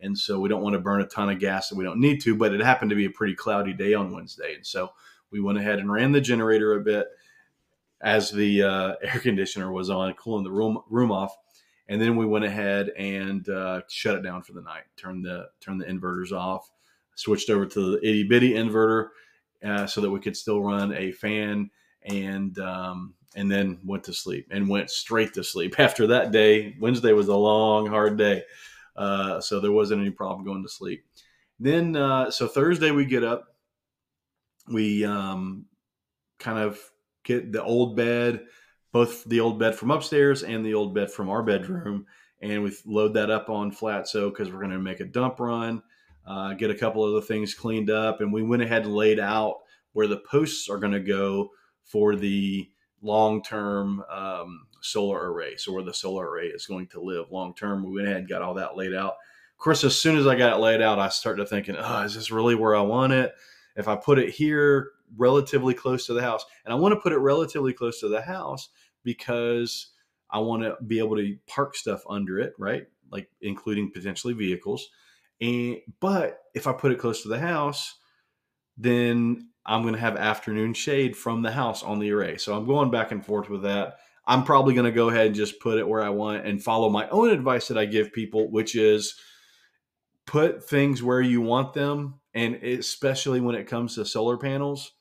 and 0.00 0.16
so 0.16 0.38
we 0.38 0.48
don't 0.48 0.62
want 0.62 0.74
to 0.74 0.78
burn 0.80 1.00
a 1.00 1.06
ton 1.06 1.30
of 1.30 1.40
gas 1.40 1.70
that 1.70 1.76
we 1.76 1.84
don't 1.84 1.98
need 2.00 2.20
to. 2.20 2.36
But 2.36 2.52
it 2.52 2.60
happened 2.60 2.90
to 2.90 2.96
be 2.96 3.06
a 3.06 3.10
pretty 3.10 3.34
cloudy 3.34 3.72
day 3.72 3.94
on 3.94 4.12
Wednesday, 4.12 4.54
and 4.54 4.64
so 4.64 4.92
we 5.32 5.40
went 5.40 5.58
ahead 5.58 5.80
and 5.80 5.90
ran 5.90 6.12
the 6.12 6.20
generator 6.20 6.74
a 6.74 6.80
bit 6.80 7.08
as 8.02 8.30
the 8.30 8.62
uh, 8.62 8.94
air 9.02 9.20
conditioner 9.20 9.72
was 9.72 9.90
on, 9.90 10.12
cooling 10.14 10.44
the 10.44 10.52
room 10.52 10.78
room 10.88 11.10
off 11.10 11.34
and 11.88 12.00
then 12.00 12.16
we 12.16 12.24
went 12.24 12.44
ahead 12.44 12.90
and 12.90 13.48
uh, 13.48 13.80
shut 13.88 14.14
it 14.14 14.22
down 14.22 14.42
for 14.42 14.52
the 14.52 14.62
night. 14.62 14.84
Turned 14.96 15.24
the 15.24 15.48
turned 15.60 15.80
the 15.80 15.86
inverters 15.86 16.30
off. 16.30 16.70
Switched 17.16 17.50
over 17.50 17.66
to 17.66 17.92
the 17.92 17.98
itty 17.98 18.22
bitty 18.22 18.52
inverter 18.52 19.08
uh, 19.64 19.86
so 19.86 20.00
that 20.00 20.10
we 20.10 20.20
could 20.20 20.36
still 20.36 20.62
run 20.62 20.94
a 20.94 21.12
fan 21.12 21.70
and 22.02 22.58
um, 22.58 23.14
and 23.36 23.50
then 23.50 23.78
went 23.84 24.04
to 24.04 24.12
sleep 24.12 24.48
and 24.50 24.68
went 24.68 24.90
straight 24.90 25.34
to 25.34 25.44
sleep 25.44 25.74
after 25.78 26.06
that 26.08 26.32
day. 26.32 26.76
Wednesday 26.80 27.12
was 27.12 27.28
a 27.28 27.36
long, 27.36 27.86
hard 27.86 28.16
day, 28.16 28.42
uh, 28.96 29.40
so 29.40 29.60
there 29.60 29.72
wasn't 29.72 30.00
any 30.00 30.10
problem 30.10 30.44
going 30.44 30.62
to 30.62 30.68
sleep. 30.68 31.04
Then 31.58 31.96
uh, 31.96 32.30
so 32.30 32.48
Thursday 32.48 32.90
we 32.90 33.04
get 33.04 33.24
up, 33.24 33.54
we 34.68 35.04
um, 35.04 35.66
kind 36.38 36.58
of 36.58 36.78
get 37.24 37.52
the 37.52 37.62
old 37.62 37.96
bed 37.96 38.40
both 38.92 39.24
the 39.24 39.40
old 39.40 39.58
bed 39.58 39.74
from 39.74 39.90
upstairs 39.90 40.42
and 40.42 40.64
the 40.64 40.74
old 40.74 40.94
bed 40.94 41.10
from 41.10 41.28
our 41.28 41.42
bedroom. 41.42 42.06
And 42.42 42.62
we 42.62 42.72
load 42.86 43.14
that 43.14 43.30
up 43.30 43.50
on 43.50 43.70
Flatso 43.70 44.30
because 44.30 44.50
we're 44.50 44.60
going 44.60 44.70
to 44.70 44.78
make 44.78 45.00
a 45.00 45.04
dump 45.04 45.38
run, 45.40 45.82
uh, 46.30 46.54
get 46.54 46.70
a 46.70 46.76
couple 46.76 47.04
of 47.04 47.14
the 47.14 47.26
things 47.26 47.54
cleaned 47.54 47.90
up. 47.90 48.20
And 48.20 48.32
we 48.32 48.42
went 48.42 48.62
ahead 48.62 48.84
and 48.84 48.94
laid 48.94 49.18
out 49.18 49.56
where 49.94 50.06
the 50.06 50.22
posts 50.30 50.68
are 50.68 50.78
going 50.78 50.92
to 50.92 51.00
go 51.00 51.50
for 51.82 52.14
the 52.14 52.70
long 53.02 53.42
term 53.42 54.04
um, 54.08 54.66
solar 54.80 55.32
array. 55.32 55.56
So, 55.56 55.72
where 55.72 55.82
the 55.82 55.92
solar 55.92 56.30
array 56.30 56.46
is 56.46 56.66
going 56.66 56.86
to 56.88 57.00
live 57.00 57.32
long 57.32 57.52
term. 57.54 57.84
We 57.84 57.96
went 57.96 58.06
ahead 58.06 58.20
and 58.20 58.28
got 58.28 58.42
all 58.42 58.54
that 58.54 58.76
laid 58.76 58.94
out. 58.94 59.14
Of 59.14 59.58
course, 59.64 59.82
as 59.82 60.00
soon 60.00 60.16
as 60.16 60.28
I 60.28 60.36
got 60.36 60.56
it 60.56 60.60
laid 60.60 60.80
out, 60.80 61.00
I 61.00 61.08
started 61.08 61.48
thinking, 61.48 61.74
oh, 61.76 62.02
is 62.02 62.14
this 62.14 62.30
really 62.30 62.54
where 62.54 62.76
I 62.76 62.80
want 62.80 63.12
it? 63.12 63.32
If 63.74 63.88
I 63.88 63.96
put 63.96 64.20
it 64.20 64.30
here, 64.30 64.92
relatively 65.16 65.74
close 65.74 66.06
to 66.06 66.14
the 66.14 66.22
house. 66.22 66.44
And 66.64 66.72
I 66.72 66.76
want 66.76 66.92
to 66.92 67.00
put 67.00 67.12
it 67.12 67.18
relatively 67.18 67.72
close 67.72 67.98
to 68.00 68.08
the 68.08 68.22
house 68.22 68.68
because 69.02 69.88
I 70.30 70.38
want 70.38 70.62
to 70.62 70.76
be 70.86 71.00
able 71.00 71.16
to 71.16 71.36
park 71.48 71.74
stuff 71.74 72.02
under 72.08 72.38
it, 72.38 72.52
right? 72.56 72.86
Like 73.10 73.28
including 73.40 73.90
potentially 73.90 74.34
vehicles. 74.34 74.88
And 75.40 75.78
but 76.00 76.40
if 76.54 76.66
I 76.66 76.72
put 76.72 76.92
it 76.92 76.98
close 76.98 77.22
to 77.22 77.28
the 77.28 77.38
house, 77.38 77.96
then 78.76 79.48
I'm 79.66 79.82
going 79.82 79.94
to 79.94 80.00
have 80.00 80.16
afternoon 80.16 80.74
shade 80.74 81.16
from 81.16 81.42
the 81.42 81.52
house 81.52 81.82
on 81.82 81.98
the 81.98 82.10
array. 82.10 82.36
So 82.38 82.56
I'm 82.56 82.66
going 82.66 82.90
back 82.90 83.12
and 83.12 83.24
forth 83.24 83.48
with 83.48 83.62
that. 83.62 83.98
I'm 84.26 84.44
probably 84.44 84.74
going 84.74 84.86
to 84.86 84.92
go 84.92 85.08
ahead 85.08 85.26
and 85.26 85.34
just 85.34 85.60
put 85.60 85.78
it 85.78 85.88
where 85.88 86.02
I 86.02 86.10
want 86.10 86.46
and 86.46 86.62
follow 86.62 86.88
my 86.88 87.08
own 87.08 87.30
advice 87.30 87.68
that 87.68 87.78
I 87.78 87.84
give 87.84 88.12
people, 88.12 88.50
which 88.50 88.74
is 88.74 89.18
put 90.26 90.64
things 90.68 91.02
where 91.02 91.20
you 91.20 91.40
want 91.40 91.74
them. 91.74 92.20
And 92.34 92.56
especially 92.56 93.40
when 93.40 93.54
it 93.54 93.66
comes 93.66 93.94
to 93.94 94.04
solar 94.04 94.36
panels, 94.36 94.92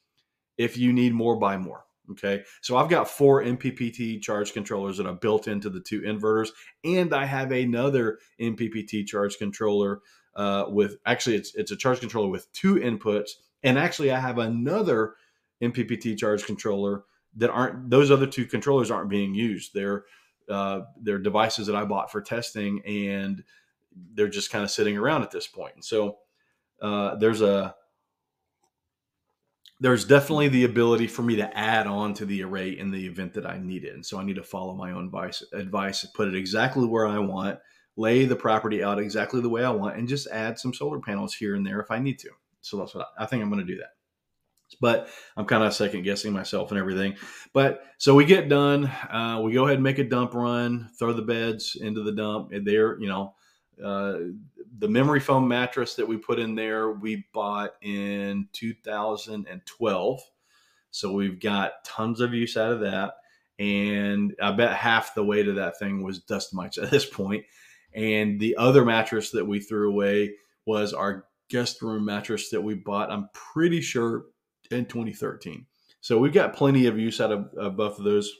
if 0.58 0.78
you 0.78 0.92
need 0.92 1.14
more, 1.14 1.38
buy 1.38 1.58
more. 1.58 1.86
Okay. 2.12 2.44
So 2.62 2.76
I've 2.76 2.90
got 2.90 3.10
four 3.10 3.44
MPPT 3.44 4.20
charge 4.22 4.54
controllers 4.54 4.98
that 4.98 5.06
are 5.06 5.14
built 5.14 5.48
into 5.48 5.70
the 5.70 5.80
two 5.80 6.02
inverters. 6.02 6.50
And 6.84 7.14
I 7.14 7.26
have 7.26 7.52
another 7.52 8.18
MPPT 8.42 9.06
charge 9.06 9.38
controller 9.38 10.02
uh, 10.40 10.64
with 10.70 10.96
actually, 11.06 11.36
it's, 11.36 11.54
it's 11.56 11.72
a 11.72 11.76
charge 11.76 12.00
controller 12.00 12.30
with 12.30 12.50
two 12.54 12.76
inputs. 12.76 13.32
And 13.62 13.78
actually, 13.78 14.10
I 14.10 14.20
have 14.22 14.38
another 14.38 15.16
MPPT 15.62 16.18
charge 16.18 16.46
controller 16.46 17.04
that 17.36 17.50
aren't, 17.50 17.90
those 17.90 18.10
other 18.10 18.26
two 18.26 18.46
controllers 18.46 18.90
aren't 18.90 19.10
being 19.10 19.36
used. 19.36 19.74
They're, 19.74 20.06
uh, 20.50 20.82
they're 21.02 21.20
devices 21.20 21.68
that 21.68 21.76
I 21.76 21.84
bought 21.84 22.10
for 22.10 22.22
testing 22.22 22.82
and 22.86 23.44
they're 24.14 24.30
just 24.30 24.50
kind 24.50 24.64
of 24.64 24.72
sitting 24.72 24.98
around 24.98 25.24
at 25.24 25.32
this 25.32 25.46
point. 25.46 25.84
So 25.84 26.20
uh, 26.82 27.16
there's 27.16 27.42
a, 27.42 27.76
there's 29.82 30.06
definitely 30.06 30.48
the 30.48 30.64
ability 30.64 31.08
for 31.08 31.22
me 31.22 31.36
to 31.36 31.58
add 31.58 31.86
on 31.86 32.14
to 32.14 32.26
the 32.26 32.44
array 32.44 32.70
in 32.70 32.92
the 32.92 33.06
event 33.06 33.34
that 33.34 33.46
I 33.46 33.58
need 33.58 33.84
it. 33.84 33.94
And 33.94 34.06
so 34.06 34.18
I 34.18 34.24
need 34.24 34.38
to 34.38 34.44
follow 34.44 34.74
my 34.74 34.94
own 34.94 35.08
advice, 35.08 35.44
advice 35.52 36.06
put 36.06 36.30
it 36.30 36.36
exactly 36.36 36.88
where 36.88 37.08
I 37.08 37.20
want, 37.20 37.60
lay 37.98 38.26
the 38.26 38.36
property 38.36 38.84
out 38.84 39.00
exactly 39.00 39.42
the 39.42 39.50
way 39.50 39.64
I 39.64 39.72
want, 39.72 39.98
and 39.98 40.08
just 40.08 40.28
add 40.28 40.60
some 40.60 40.74
solar 40.74 41.00
panels 41.00 41.34
here 41.34 41.56
and 41.56 41.66
there 41.66 41.80
if 41.80 41.92
I 41.92 42.00
need 42.00 42.20
to. 42.20 42.30
So 42.62 42.78
that's 42.78 42.96
what 42.96 43.08
I, 43.18 43.24
I 43.24 43.26
think 43.26 43.42
I'm 43.42 43.50
going 43.50 43.66
to 43.66 43.74
do 43.74 43.80
that. 43.80 43.92
But 44.80 45.10
I'm 45.36 45.46
kind 45.46 45.64
of 45.64 45.74
second 45.74 46.04
guessing 46.04 46.32
myself 46.32 46.72
and 46.72 46.80
everything. 46.80 47.16
But 47.54 47.84
so 47.98 48.14
we 48.14 48.26
get 48.26 48.50
done. 48.50 48.86
Uh, 48.86 49.42
we 49.44 49.54
go 49.54 49.66
ahead 49.66 49.76
and 49.76 49.84
make 49.84 49.98
a 49.98 50.04
dump 50.04 50.34
run, 50.34 50.90
throw 50.98 51.12
the 51.12 51.24
beds 51.24 51.76
into 51.80 52.04
the 52.04 52.12
dump. 52.12 52.52
And 52.52 52.66
there, 52.66 53.00
you 53.00 53.08
know, 53.08 53.34
uh, 53.84 54.18
the 54.78 54.88
memory 54.88 55.20
foam 55.20 55.48
mattress 55.48 55.96
that 55.96 56.08
we 56.08 56.18
put 56.18 56.40
in 56.40 56.56
there, 56.56 56.92
we 56.92 57.26
bought 57.34 57.72
in 57.82 58.48
2012. 58.54 60.22
So 60.92 61.12
we've 61.12 61.40
got 61.40 61.84
tons 61.84 62.20
of 62.20 62.34
use 62.34 62.56
out 62.56 62.72
of 62.72 62.82
that. 62.82 63.16
And 63.58 64.36
I 64.42 64.52
bet 64.52 64.74
half 64.74 65.16
the 65.16 65.24
weight 65.24 65.48
of 65.48 65.56
that 65.56 65.78
thing 65.78 66.04
was 66.04 66.20
dust 66.20 66.54
mites 66.54 66.78
at 66.78 66.92
this 66.92 67.06
point. 67.06 67.44
And 67.94 68.40
the 68.40 68.56
other 68.58 68.86
mattress 68.86 69.32
that 69.32 69.48
we 69.48 69.60
threw 69.60 69.90
away 69.90 70.36
was 70.66 70.94
our 70.94 71.26
guest 71.50 71.82
room 71.82 72.06
mattress 72.06 72.50
that 72.50 72.62
we 72.62 72.76
bought, 72.76 73.12
I'm 73.12 73.30
pretty 73.34 73.82
sure, 73.82 74.26
in 74.70 74.86
2013. 74.86 75.66
So 76.02 76.20
we've 76.20 76.34
got 76.34 76.54
plenty 76.54 76.86
of 76.86 77.00
use 77.00 77.20
out 77.20 77.32
of, 77.32 77.54
of 77.58 77.76
both 77.76 77.98
of 77.98 78.06
those. 78.06 78.32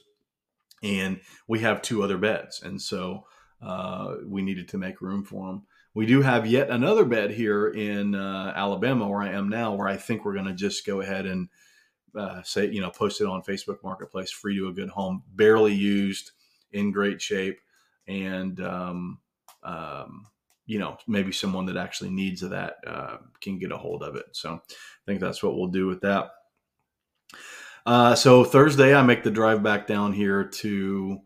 And 0.82 1.20
we 1.46 1.60
have 1.60 1.82
two 1.82 2.02
other 2.02 2.16
beds. 2.16 2.62
And 2.62 2.80
so 2.80 3.24
uh, 3.60 4.14
we 4.24 4.42
needed 4.42 4.68
to 4.68 4.78
make 4.78 5.00
room 5.00 5.24
for 5.24 5.48
them. 5.48 5.66
We 5.92 6.06
do 6.06 6.22
have 6.22 6.46
yet 6.46 6.70
another 6.70 7.04
bed 7.04 7.32
here 7.32 7.68
in 7.68 8.14
uh, 8.14 8.52
Alabama, 8.54 9.08
where 9.08 9.22
I 9.22 9.30
am 9.30 9.48
now, 9.48 9.74
where 9.74 9.88
I 9.88 9.96
think 9.96 10.24
we're 10.24 10.34
going 10.34 10.46
to 10.46 10.54
just 10.54 10.86
go 10.86 11.00
ahead 11.00 11.26
and 11.26 11.48
uh, 12.16 12.42
say, 12.42 12.70
you 12.70 12.80
know, 12.80 12.90
post 12.90 13.20
it 13.20 13.26
on 13.26 13.42
Facebook 13.42 13.82
Marketplace, 13.82 14.30
free 14.30 14.56
to 14.56 14.68
a 14.68 14.72
good 14.72 14.88
home, 14.88 15.24
barely 15.34 15.74
used, 15.74 16.30
in 16.72 16.92
great 16.92 17.20
shape, 17.20 17.58
and 18.06 18.60
um, 18.60 19.18
um, 19.62 20.26
you 20.66 20.78
know, 20.78 20.96
maybe 21.08 21.32
someone 21.32 21.66
that 21.66 21.76
actually 21.76 22.10
needs 22.10 22.40
that 22.42 22.76
uh, 22.86 23.16
can 23.40 23.58
get 23.58 23.72
a 23.72 23.76
hold 23.76 24.02
of 24.02 24.16
it. 24.16 24.26
So 24.32 24.54
I 24.54 24.60
think 25.06 25.20
that's 25.20 25.42
what 25.42 25.56
we'll 25.56 25.68
do 25.68 25.86
with 25.86 26.00
that. 26.02 26.30
Uh, 27.86 28.14
so 28.14 28.44
Thursday, 28.44 28.94
I 28.94 29.02
make 29.02 29.22
the 29.22 29.30
drive 29.30 29.62
back 29.62 29.86
down 29.86 30.12
here 30.12 30.44
to 30.44 31.18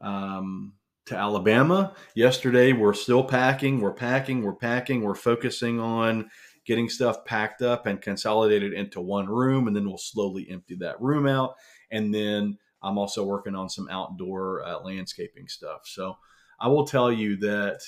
um, 0.00 0.74
to 1.06 1.16
Alabama. 1.16 1.94
Yesterday, 2.14 2.72
we're 2.72 2.94
still 2.94 3.24
packing. 3.24 3.80
We're 3.80 3.92
packing. 3.92 4.42
We're 4.42 4.54
packing. 4.54 5.02
We're 5.02 5.14
focusing 5.14 5.80
on 5.80 6.30
getting 6.66 6.88
stuff 6.88 7.24
packed 7.24 7.62
up 7.62 7.86
and 7.86 8.02
consolidated 8.02 8.72
into 8.72 9.00
one 9.00 9.28
room, 9.28 9.66
and 9.66 9.74
then 9.74 9.86
we'll 9.86 9.98
slowly 9.98 10.48
empty 10.50 10.76
that 10.76 11.00
room 11.00 11.26
out. 11.26 11.54
And 11.90 12.14
then 12.14 12.58
I'm 12.82 12.98
also 12.98 13.24
working 13.24 13.54
on 13.54 13.68
some 13.68 13.88
outdoor 13.90 14.62
uh, 14.64 14.80
landscaping 14.80 15.48
stuff. 15.48 15.80
So 15.84 16.16
I 16.60 16.68
will 16.68 16.86
tell 16.86 17.10
you 17.10 17.36
that 17.38 17.80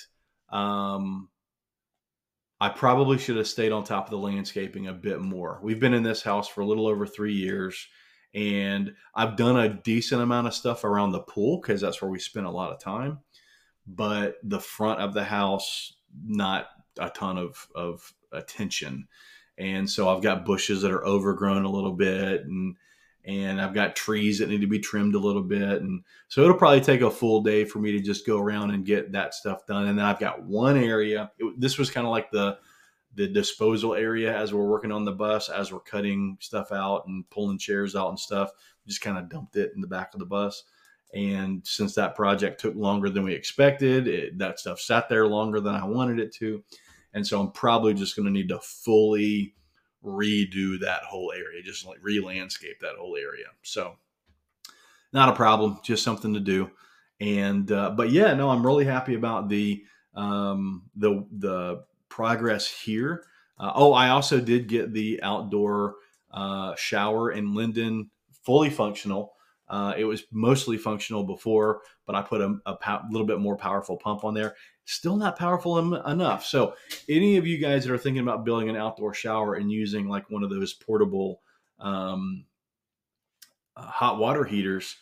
um, 0.51 1.29
I 2.61 2.69
probably 2.69 3.19
should 3.19 3.37
have 3.37 3.49
stayed 3.49 3.73
on 3.73 3.85
top 3.85 4.07
of 4.07 4.11
the 4.11 4.19
landscaping 4.19 4.87
a 4.87 4.93
bit 4.93 5.21
more. 5.21 5.61
We've 5.63 5.81
been 5.81 5.95
in 5.95 6.03
this 6.03 6.23
house 6.23 6.49
for 6.49 6.61
a 6.61 6.67
little 6.67 6.87
over 6.87 7.07
three 7.07 7.35
years, 7.35 7.87
and 8.35 8.95
I've 9.15 9.37
done 9.37 9.59
a 9.59 9.69
decent 9.69 10.23
amount 10.23 10.47
of 10.47 10.55
stuff 10.55 10.85
around 10.85 11.13
the 11.13 11.21
pool 11.21 11.61
because 11.61 11.81
that's 11.81 12.01
where 12.01 12.11
we 12.11 12.19
spend 12.19 12.47
a 12.47 12.51
lot 12.51 12.73
of 12.73 12.81
time. 12.81 13.19
But 13.87 14.37
the 14.43 14.61
front 14.61 15.01
of 15.01 15.13
the 15.13 15.25
house, 15.25 15.93
not 16.25 16.67
a 16.99 17.11
ton 17.11 17.37
of, 17.37 17.67
of 17.75 18.13
attention. 18.33 19.09
And 19.59 19.91
so 19.91 20.09
I've 20.09 20.23
got 20.23 20.47
bushes 20.47 20.83
that 20.83 20.93
are 20.93 21.05
overgrown 21.05 21.65
a 21.65 21.71
little 21.71 21.93
bit 21.93 22.43
and 22.43 22.77
and 23.25 23.61
I've 23.61 23.75
got 23.75 23.95
trees 23.95 24.39
that 24.39 24.49
need 24.49 24.63
to 24.63 24.67
be 24.67 24.81
trimmed 24.81 25.15
a 25.15 25.19
little 25.19 25.43
bit. 25.43 25.83
And 25.83 26.03
so 26.29 26.43
it'll 26.43 26.57
probably 26.57 26.81
take 26.81 27.03
a 27.03 27.11
full 27.11 27.43
day 27.43 27.65
for 27.65 27.79
me 27.79 27.93
to 27.93 28.01
just 28.01 28.27
go 28.27 28.39
around 28.39 28.71
and 28.71 28.85
get 28.85 29.13
that 29.13 29.35
stuff 29.35 29.67
done. 29.67 29.87
And 29.87 29.99
then 29.99 30.05
I've 30.05 30.19
got 30.19 30.43
one 30.43 30.77
area. 30.77 31.31
It, 31.39 31.61
this 31.61 31.79
was 31.79 31.91
kind 31.91 32.07
of 32.07 32.11
like 32.11 32.31
the 32.31 32.59
the 33.15 33.29
disposal 33.29 33.95
area 33.95 34.35
as 34.35 34.55
we're 34.55 34.67
working 34.67 34.91
on 34.91 35.05
the 35.05 35.13
bus, 35.13 35.51
as 35.51 35.71
we're 35.71 35.81
cutting 35.81 36.39
stuff 36.41 36.73
out 36.73 37.07
and 37.07 37.29
pulling 37.29 37.59
chairs 37.59 37.95
out 37.95 38.09
and 38.09 38.19
stuff. 38.19 38.51
Just 38.87 39.03
kind 39.03 39.19
of 39.19 39.29
dumped 39.29 39.57
it 39.57 39.73
in 39.75 39.83
the 39.83 39.87
back 39.87 40.15
of 40.15 40.19
the 40.19 40.27
bus. 40.27 40.65
And 41.15 41.61
since 41.67 41.95
that 41.95 42.17
project 42.17 42.61
took 42.61 42.75
longer 42.75 43.11
than 43.11 43.25
we 43.25 43.35
expected, 43.35 44.09
it, 44.09 44.39
that 44.39 44.59
stuff 44.59 44.81
sat 44.81 45.11
there 45.11 45.27
longer 45.27 45.61
than 45.61 45.75
I 45.75 45.85
wanted 45.85 46.21
it 46.21 46.33
to. 46.37 46.65
And 47.13 47.27
so 47.27 47.39
I'm 47.39 47.53
probably 47.53 47.93
just 47.93 48.17
going 48.17 48.25
to 48.25 48.33
need 48.33 48.49
to 48.49 48.61
fully 48.61 49.55
redo 50.05 50.81
that 50.81 51.03
whole 51.05 51.33
area, 51.35 51.63
just 51.63 51.87
like 51.87 51.99
re-landscape 52.03 52.81
that 52.81 52.97
whole 52.99 53.17
area. 53.17 53.47
So 53.63 53.97
not 55.13 55.29
a 55.29 55.37
problem, 55.37 55.79
just 55.83 56.05
something 56.05 56.35
to 56.35 56.41
do. 56.41 56.71
And 57.21 57.71
uh, 57.71 57.91
but 57.91 58.11
yeah, 58.11 58.35
no, 58.35 58.51
I'm 58.51 58.67
really 58.67 58.85
happy 58.85 59.15
about 59.15 59.49
the 59.49 59.85
um, 60.15 60.85
the 60.97 61.25
the 61.39 61.85
progress 62.09 62.67
here. 62.67 63.25
Uh, 63.59 63.73
oh, 63.75 63.93
I 63.93 64.09
also 64.09 64.41
did 64.41 64.69
get 64.69 64.93
the 64.93 65.23
outdoor 65.23 65.97
uh, 66.33 66.75
shower 66.77 67.31
in 67.31 67.55
Linden 67.55 68.11
fully 68.45 68.71
functional. 68.71 69.35
Uh, 69.69 69.95
it 69.97 70.05
was 70.05 70.25
mostly 70.33 70.77
functional 70.77 71.25
before, 71.25 71.81
but 72.07 72.15
I 72.15 72.23
put 72.23 72.41
a, 72.41 72.57
a 72.67 73.03
little 73.11 73.27
bit 73.27 73.39
more 73.39 73.57
powerful 73.57 73.97
pump 73.97 74.25
on 74.25 74.35
there. 74.35 74.55
Still 74.85 75.17
not 75.17 75.39
powerful 75.39 75.79
enough. 76.07 76.45
So, 76.45 76.75
any 77.09 77.37
of 77.37 77.47
you 77.47 77.59
guys 77.59 77.85
that 77.85 77.93
are 77.93 77.99
thinking 77.99 78.23
about 78.23 78.45
building 78.45 78.69
an 78.69 78.77
outdoor 78.77 79.15
shower 79.15 79.55
and 79.55 79.71
using 79.71 80.09
like 80.09 80.29
one 80.31 80.43
of 80.43 80.51
those 80.51 80.73
portable 80.73 81.41
um, 81.79 82.45
uh, 83.77 83.83
hot 83.83 84.19
water 84.19 84.45
heaters, 84.45 84.97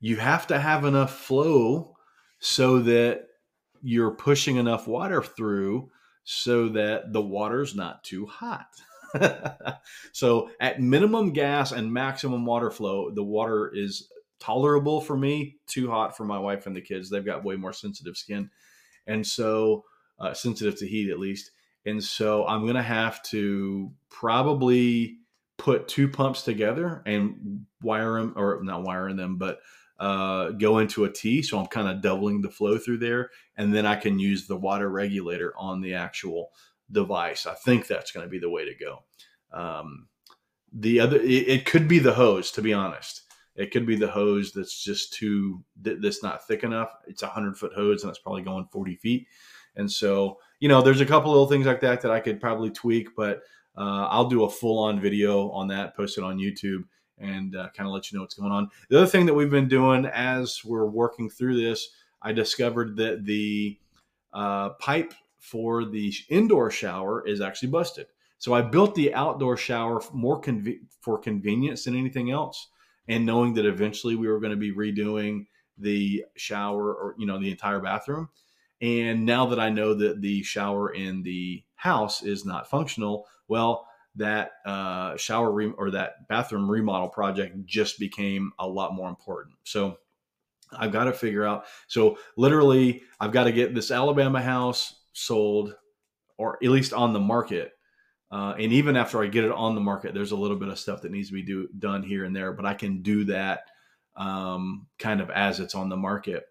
you 0.00 0.16
have 0.16 0.46
to 0.48 0.58
have 0.58 0.84
enough 0.84 1.18
flow 1.18 1.96
so 2.40 2.80
that 2.80 3.28
you're 3.82 4.10
pushing 4.10 4.56
enough 4.56 4.86
water 4.86 5.22
through 5.22 5.90
so 6.24 6.68
that 6.68 7.12
the 7.12 7.20
water's 7.20 7.74
not 7.74 8.04
too 8.04 8.26
hot. 8.26 8.66
so 10.12 10.50
at 10.60 10.80
minimum 10.80 11.32
gas 11.32 11.72
and 11.72 11.92
maximum 11.92 12.46
water 12.46 12.70
flow, 12.70 13.10
the 13.10 13.24
water 13.24 13.70
is 13.74 14.08
tolerable 14.38 15.00
for 15.00 15.16
me, 15.16 15.56
too 15.66 15.90
hot 15.90 16.16
for 16.16 16.24
my 16.24 16.38
wife 16.38 16.66
and 16.66 16.76
the 16.76 16.80
kids. 16.80 17.08
They've 17.08 17.24
got 17.24 17.44
way 17.44 17.56
more 17.56 17.72
sensitive 17.72 18.16
skin. 18.16 18.50
And 19.06 19.26
so, 19.26 19.84
uh, 20.18 20.34
sensitive 20.34 20.78
to 20.78 20.86
heat 20.86 21.10
at 21.10 21.18
least. 21.18 21.50
And 21.84 22.02
so, 22.02 22.46
I'm 22.46 22.62
going 22.62 22.76
to 22.76 22.82
have 22.82 23.22
to 23.24 23.90
probably 24.10 25.18
put 25.58 25.88
two 25.88 26.08
pumps 26.08 26.42
together 26.42 27.02
and 27.06 27.66
wire 27.82 28.18
them, 28.18 28.34
or 28.36 28.60
not 28.62 28.82
wiring 28.82 29.16
them, 29.16 29.36
but 29.38 29.60
uh, 29.98 30.50
go 30.50 30.78
into 30.78 31.04
a 31.04 31.12
T. 31.12 31.42
So, 31.42 31.58
I'm 31.58 31.66
kind 31.66 31.88
of 31.88 32.00
doubling 32.00 32.42
the 32.42 32.50
flow 32.50 32.78
through 32.78 32.98
there. 32.98 33.30
And 33.56 33.74
then 33.74 33.86
I 33.86 33.96
can 33.96 34.18
use 34.18 34.46
the 34.46 34.56
water 34.56 34.88
regulator 34.88 35.52
on 35.56 35.80
the 35.80 35.94
actual 35.94 36.50
device. 36.90 37.46
I 37.46 37.54
think 37.54 37.86
that's 37.86 38.12
going 38.12 38.24
to 38.24 38.30
be 38.30 38.38
the 38.38 38.50
way 38.50 38.64
to 38.64 38.74
go. 38.74 39.04
Um, 39.52 40.08
the 40.72 41.00
other, 41.00 41.20
it, 41.20 41.48
it, 41.48 41.66
could 41.66 41.88
be 41.88 41.98
the 41.98 42.14
hose, 42.14 42.50
to 42.52 42.62
be 42.62 42.72
honest. 42.72 43.21
It 43.54 43.70
could 43.70 43.86
be 43.86 43.96
the 43.96 44.08
hose 44.08 44.52
that's 44.52 44.82
just 44.82 45.12
too 45.12 45.62
that's 45.80 46.22
not 46.22 46.46
thick 46.46 46.64
enough. 46.64 46.94
It's 47.06 47.22
a 47.22 47.28
hundred 47.28 47.56
foot 47.58 47.72
hose 47.74 48.02
and 48.02 48.10
it's 48.10 48.18
probably 48.18 48.42
going 48.42 48.66
forty 48.72 48.96
feet. 48.96 49.26
And 49.76 49.90
so, 49.90 50.38
you 50.60 50.68
know, 50.68 50.82
there's 50.82 51.00
a 51.00 51.06
couple 51.06 51.30
little 51.30 51.46
things 51.46 51.66
like 51.66 51.80
that 51.80 52.02
that 52.02 52.10
I 52.10 52.20
could 52.20 52.40
probably 52.40 52.70
tweak, 52.70 53.14
but 53.16 53.40
uh, 53.76 54.06
I'll 54.10 54.28
do 54.28 54.44
a 54.44 54.50
full 54.50 54.78
on 54.78 55.00
video 55.00 55.50
on 55.50 55.68
that, 55.68 55.96
post 55.96 56.18
it 56.18 56.24
on 56.24 56.38
YouTube, 56.38 56.84
and 57.18 57.56
uh, 57.56 57.68
kind 57.74 57.86
of 57.86 57.94
let 57.94 58.10
you 58.10 58.18
know 58.18 58.22
what's 58.22 58.34
going 58.34 58.52
on. 58.52 58.68
The 58.90 58.98
other 58.98 59.06
thing 59.06 59.26
that 59.26 59.34
we've 59.34 59.50
been 59.50 59.68
doing 59.68 60.04
as 60.06 60.60
we're 60.64 60.86
working 60.86 61.30
through 61.30 61.60
this, 61.60 61.88
I 62.20 62.32
discovered 62.32 62.96
that 62.96 63.24
the 63.24 63.78
uh, 64.32 64.70
pipe 64.70 65.14
for 65.38 65.84
the 65.84 66.12
indoor 66.28 66.70
shower 66.70 67.26
is 67.26 67.40
actually 67.40 67.70
busted. 67.70 68.06
So 68.38 68.52
I 68.52 68.62
built 68.62 68.94
the 68.94 69.14
outdoor 69.14 69.56
shower 69.56 70.02
more 70.12 70.40
conve- 70.40 70.80
for 71.00 71.18
convenience 71.18 71.84
than 71.84 71.96
anything 71.96 72.30
else, 72.30 72.68
and 73.08 73.26
knowing 73.26 73.54
that 73.54 73.66
eventually 73.66 74.16
we 74.16 74.28
were 74.28 74.40
going 74.40 74.50
to 74.52 74.56
be 74.56 74.72
redoing 74.72 75.46
the 75.78 76.24
shower 76.36 76.94
or 76.94 77.14
you 77.18 77.26
know 77.26 77.38
the 77.38 77.50
entire 77.50 77.80
bathroom. 77.80 78.28
And 78.80 79.24
now 79.24 79.46
that 79.46 79.60
I 79.60 79.70
know 79.70 79.94
that 79.94 80.20
the 80.20 80.42
shower 80.42 80.92
in 80.92 81.22
the 81.22 81.62
house 81.76 82.22
is 82.22 82.44
not 82.44 82.68
functional, 82.68 83.26
well, 83.46 83.86
that 84.16 84.52
uh, 84.66 85.16
shower 85.16 85.52
re- 85.52 85.72
or 85.78 85.92
that 85.92 86.28
bathroom 86.28 86.70
remodel 86.70 87.08
project 87.08 87.64
just 87.64 87.98
became 87.98 88.52
a 88.58 88.66
lot 88.66 88.92
more 88.94 89.08
important. 89.08 89.54
So 89.62 89.98
I've 90.76 90.92
got 90.92 91.04
to 91.04 91.12
figure 91.12 91.46
out. 91.46 91.64
So 91.86 92.18
literally, 92.36 93.02
I've 93.20 93.32
got 93.32 93.44
to 93.44 93.52
get 93.52 93.74
this 93.74 93.90
Alabama 93.90 94.42
house 94.42 95.00
sold 95.12 95.74
or 96.36 96.58
at 96.62 96.70
least 96.70 96.92
on 96.92 97.12
the 97.12 97.20
market. 97.20 97.72
Uh, 98.32 98.54
and 98.58 98.72
even 98.72 98.96
after 98.96 99.22
I 99.22 99.26
get 99.26 99.44
it 99.44 99.52
on 99.52 99.74
the 99.74 99.80
market, 99.82 100.14
there's 100.14 100.32
a 100.32 100.36
little 100.36 100.56
bit 100.56 100.70
of 100.70 100.78
stuff 100.78 101.02
that 101.02 101.12
needs 101.12 101.28
to 101.28 101.34
be 101.34 101.42
do, 101.42 101.68
done 101.78 102.02
here 102.02 102.24
and 102.24 102.34
there, 102.34 102.54
but 102.54 102.64
I 102.64 102.72
can 102.72 103.02
do 103.02 103.24
that 103.24 103.64
um, 104.16 104.86
kind 104.98 105.20
of 105.20 105.30
as 105.30 105.60
it's 105.60 105.74
on 105.74 105.90
the 105.90 105.98
market. 105.98 106.44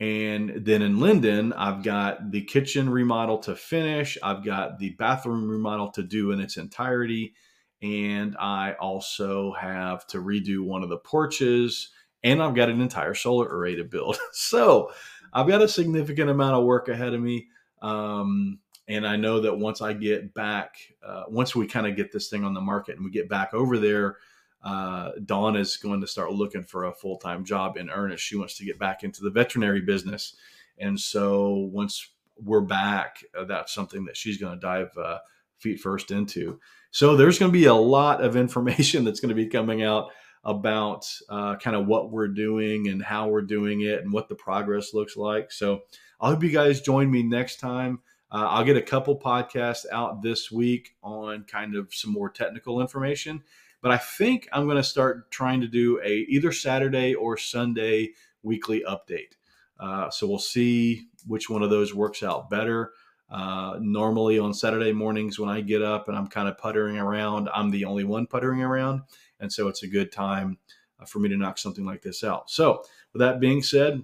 And 0.00 0.64
then 0.64 0.82
in 0.82 0.98
Linden, 0.98 1.52
I've 1.52 1.84
got 1.84 2.32
the 2.32 2.42
kitchen 2.42 2.90
remodel 2.90 3.38
to 3.40 3.54
finish. 3.54 4.18
I've 4.22 4.44
got 4.44 4.78
the 4.78 4.90
bathroom 4.90 5.48
remodel 5.48 5.90
to 5.92 6.02
do 6.02 6.32
in 6.32 6.40
its 6.40 6.56
entirety. 6.56 7.34
And 7.82 8.36
I 8.38 8.72
also 8.80 9.52
have 9.52 10.06
to 10.08 10.18
redo 10.18 10.64
one 10.64 10.82
of 10.82 10.88
the 10.88 10.98
porches. 10.98 11.90
And 12.24 12.42
I've 12.42 12.54
got 12.54 12.70
an 12.70 12.80
entire 12.80 13.14
solar 13.14 13.46
array 13.46 13.76
to 13.76 13.84
build. 13.84 14.18
so 14.32 14.90
I've 15.32 15.46
got 15.46 15.62
a 15.62 15.68
significant 15.68 16.30
amount 16.30 16.56
of 16.56 16.64
work 16.64 16.88
ahead 16.88 17.14
of 17.14 17.20
me. 17.20 17.48
Um, 17.82 18.58
and 18.90 19.06
I 19.06 19.14
know 19.14 19.38
that 19.38 19.56
once 19.56 19.80
I 19.80 19.92
get 19.92 20.34
back, 20.34 20.74
uh, 21.06 21.22
once 21.28 21.54
we 21.54 21.68
kind 21.68 21.86
of 21.86 21.94
get 21.94 22.10
this 22.10 22.28
thing 22.28 22.42
on 22.42 22.54
the 22.54 22.60
market 22.60 22.96
and 22.96 23.04
we 23.04 23.10
get 23.12 23.28
back 23.28 23.54
over 23.54 23.78
there, 23.78 24.16
uh, 24.64 25.12
Dawn 25.24 25.54
is 25.54 25.76
going 25.76 26.00
to 26.00 26.08
start 26.08 26.32
looking 26.32 26.64
for 26.64 26.84
a 26.84 26.92
full 26.92 27.16
time 27.16 27.44
job 27.44 27.76
in 27.76 27.88
earnest. 27.88 28.24
She 28.24 28.36
wants 28.36 28.56
to 28.58 28.64
get 28.64 28.80
back 28.80 29.04
into 29.04 29.22
the 29.22 29.30
veterinary 29.30 29.80
business. 29.80 30.34
And 30.76 30.98
so 30.98 31.68
once 31.72 32.10
we're 32.36 32.62
back, 32.62 33.18
uh, 33.38 33.44
that's 33.44 33.72
something 33.72 34.04
that 34.06 34.16
she's 34.16 34.38
going 34.38 34.54
to 34.54 34.60
dive 34.60 34.90
uh, 34.98 35.18
feet 35.58 35.78
first 35.78 36.10
into. 36.10 36.58
So 36.90 37.14
there's 37.14 37.38
going 37.38 37.52
to 37.52 37.58
be 37.58 37.66
a 37.66 37.74
lot 37.74 38.24
of 38.24 38.34
information 38.34 39.04
that's 39.06 39.20
going 39.20 39.28
to 39.28 39.36
be 39.36 39.46
coming 39.46 39.84
out 39.84 40.08
about 40.42 41.06
uh, 41.28 41.54
kind 41.56 41.76
of 41.76 41.86
what 41.86 42.10
we're 42.10 42.26
doing 42.26 42.88
and 42.88 43.04
how 43.04 43.28
we're 43.28 43.42
doing 43.42 43.82
it 43.82 44.02
and 44.02 44.12
what 44.12 44.28
the 44.28 44.34
progress 44.34 44.94
looks 44.94 45.16
like. 45.16 45.52
So 45.52 45.82
I 46.20 46.30
hope 46.30 46.42
you 46.42 46.50
guys 46.50 46.80
join 46.80 47.08
me 47.08 47.22
next 47.22 47.60
time. 47.60 48.00
Uh, 48.32 48.46
I'll 48.48 48.64
get 48.64 48.76
a 48.76 48.82
couple 48.82 49.18
podcasts 49.18 49.86
out 49.90 50.22
this 50.22 50.50
week 50.50 50.94
on 51.02 51.44
kind 51.44 51.74
of 51.74 51.92
some 51.92 52.12
more 52.12 52.30
technical 52.30 52.80
information, 52.80 53.42
but 53.82 53.90
I 53.90 53.96
think 53.96 54.48
I'm 54.52 54.66
going 54.66 54.76
to 54.76 54.84
start 54.84 55.30
trying 55.30 55.60
to 55.62 55.66
do 55.66 56.00
a 56.04 56.26
either 56.28 56.52
Saturday 56.52 57.14
or 57.14 57.36
Sunday 57.36 58.10
weekly 58.42 58.84
update. 58.88 59.34
Uh, 59.78 60.10
so 60.10 60.26
we'll 60.26 60.38
see 60.38 61.06
which 61.26 61.50
one 61.50 61.62
of 61.62 61.70
those 61.70 61.94
works 61.94 62.22
out 62.22 62.50
better. 62.50 62.92
Uh, 63.30 63.78
normally 63.80 64.38
on 64.38 64.52
Saturday 64.52 64.92
mornings 64.92 65.38
when 65.38 65.48
I 65.48 65.60
get 65.60 65.82
up 65.82 66.08
and 66.08 66.16
I'm 66.16 66.26
kind 66.26 66.48
of 66.48 66.58
puttering 66.58 66.98
around, 66.98 67.48
I'm 67.54 67.70
the 67.70 67.84
only 67.84 68.02
one 68.02 68.26
puttering 68.26 68.60
around, 68.60 69.02
and 69.38 69.52
so 69.52 69.68
it's 69.68 69.84
a 69.84 69.88
good 69.88 70.10
time 70.10 70.58
uh, 70.98 71.04
for 71.04 71.20
me 71.20 71.28
to 71.28 71.36
knock 71.36 71.56
something 71.56 71.84
like 71.84 72.02
this 72.02 72.24
out. 72.24 72.50
So 72.50 72.82
with 73.12 73.20
that 73.20 73.38
being 73.38 73.62
said, 73.62 74.02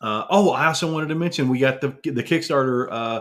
uh, 0.00 0.24
oh, 0.30 0.50
I 0.50 0.66
also 0.66 0.92
wanted 0.92 1.08
to 1.10 1.14
mention 1.14 1.48
we 1.48 1.58
got 1.58 1.80
the 1.80 1.88
the 2.02 2.24
Kickstarter 2.24 2.88
uh, 2.90 3.20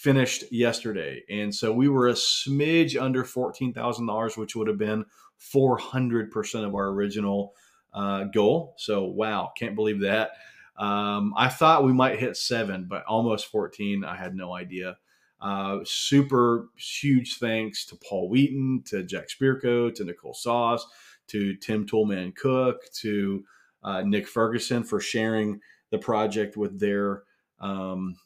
finished 0.00 0.50
yesterday. 0.50 1.22
And 1.28 1.54
so 1.54 1.74
we 1.74 1.86
were 1.86 2.08
a 2.08 2.14
smidge 2.14 2.98
under 2.98 3.22
$14,000, 3.22 4.36
which 4.38 4.56
would 4.56 4.66
have 4.66 4.78
been 4.78 5.04
400% 5.38 6.64
of 6.64 6.74
our 6.74 6.88
original 6.88 7.52
uh, 7.92 8.24
goal. 8.24 8.74
So, 8.78 9.04
wow, 9.04 9.52
can't 9.58 9.74
believe 9.74 10.00
that. 10.00 10.30
Um, 10.78 11.34
I 11.36 11.50
thought 11.50 11.84
we 11.84 11.92
might 11.92 12.18
hit 12.18 12.38
seven, 12.38 12.86
but 12.88 13.04
almost 13.04 13.48
14. 13.48 14.02
I 14.02 14.16
had 14.16 14.34
no 14.34 14.54
idea. 14.54 14.96
Uh, 15.38 15.80
super 15.84 16.70
huge 16.76 17.36
thanks 17.36 17.84
to 17.84 17.96
Paul 17.96 18.30
Wheaton, 18.30 18.84
to 18.86 19.02
Jack 19.02 19.28
Spirko, 19.28 19.94
to 19.94 20.04
Nicole 20.04 20.32
Sauce, 20.32 20.86
to 21.26 21.54
Tim 21.56 21.84
Toolman 21.84 22.34
Cook, 22.34 22.90
to 23.00 23.44
uh, 23.82 24.00
Nick 24.00 24.26
Ferguson 24.26 24.82
for 24.82 24.98
sharing 24.98 25.60
the 25.90 25.98
project 25.98 26.56
with 26.56 26.80
their 26.80 27.24
um, 27.60 28.16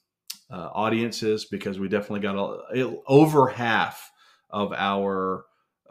uh, 0.50 0.70
audiences 0.72 1.44
because 1.44 1.78
we 1.78 1.88
definitely 1.88 2.20
got 2.20 2.36
a, 2.36 2.96
over 3.06 3.48
half 3.48 4.10
of 4.50 4.72
our 4.72 5.44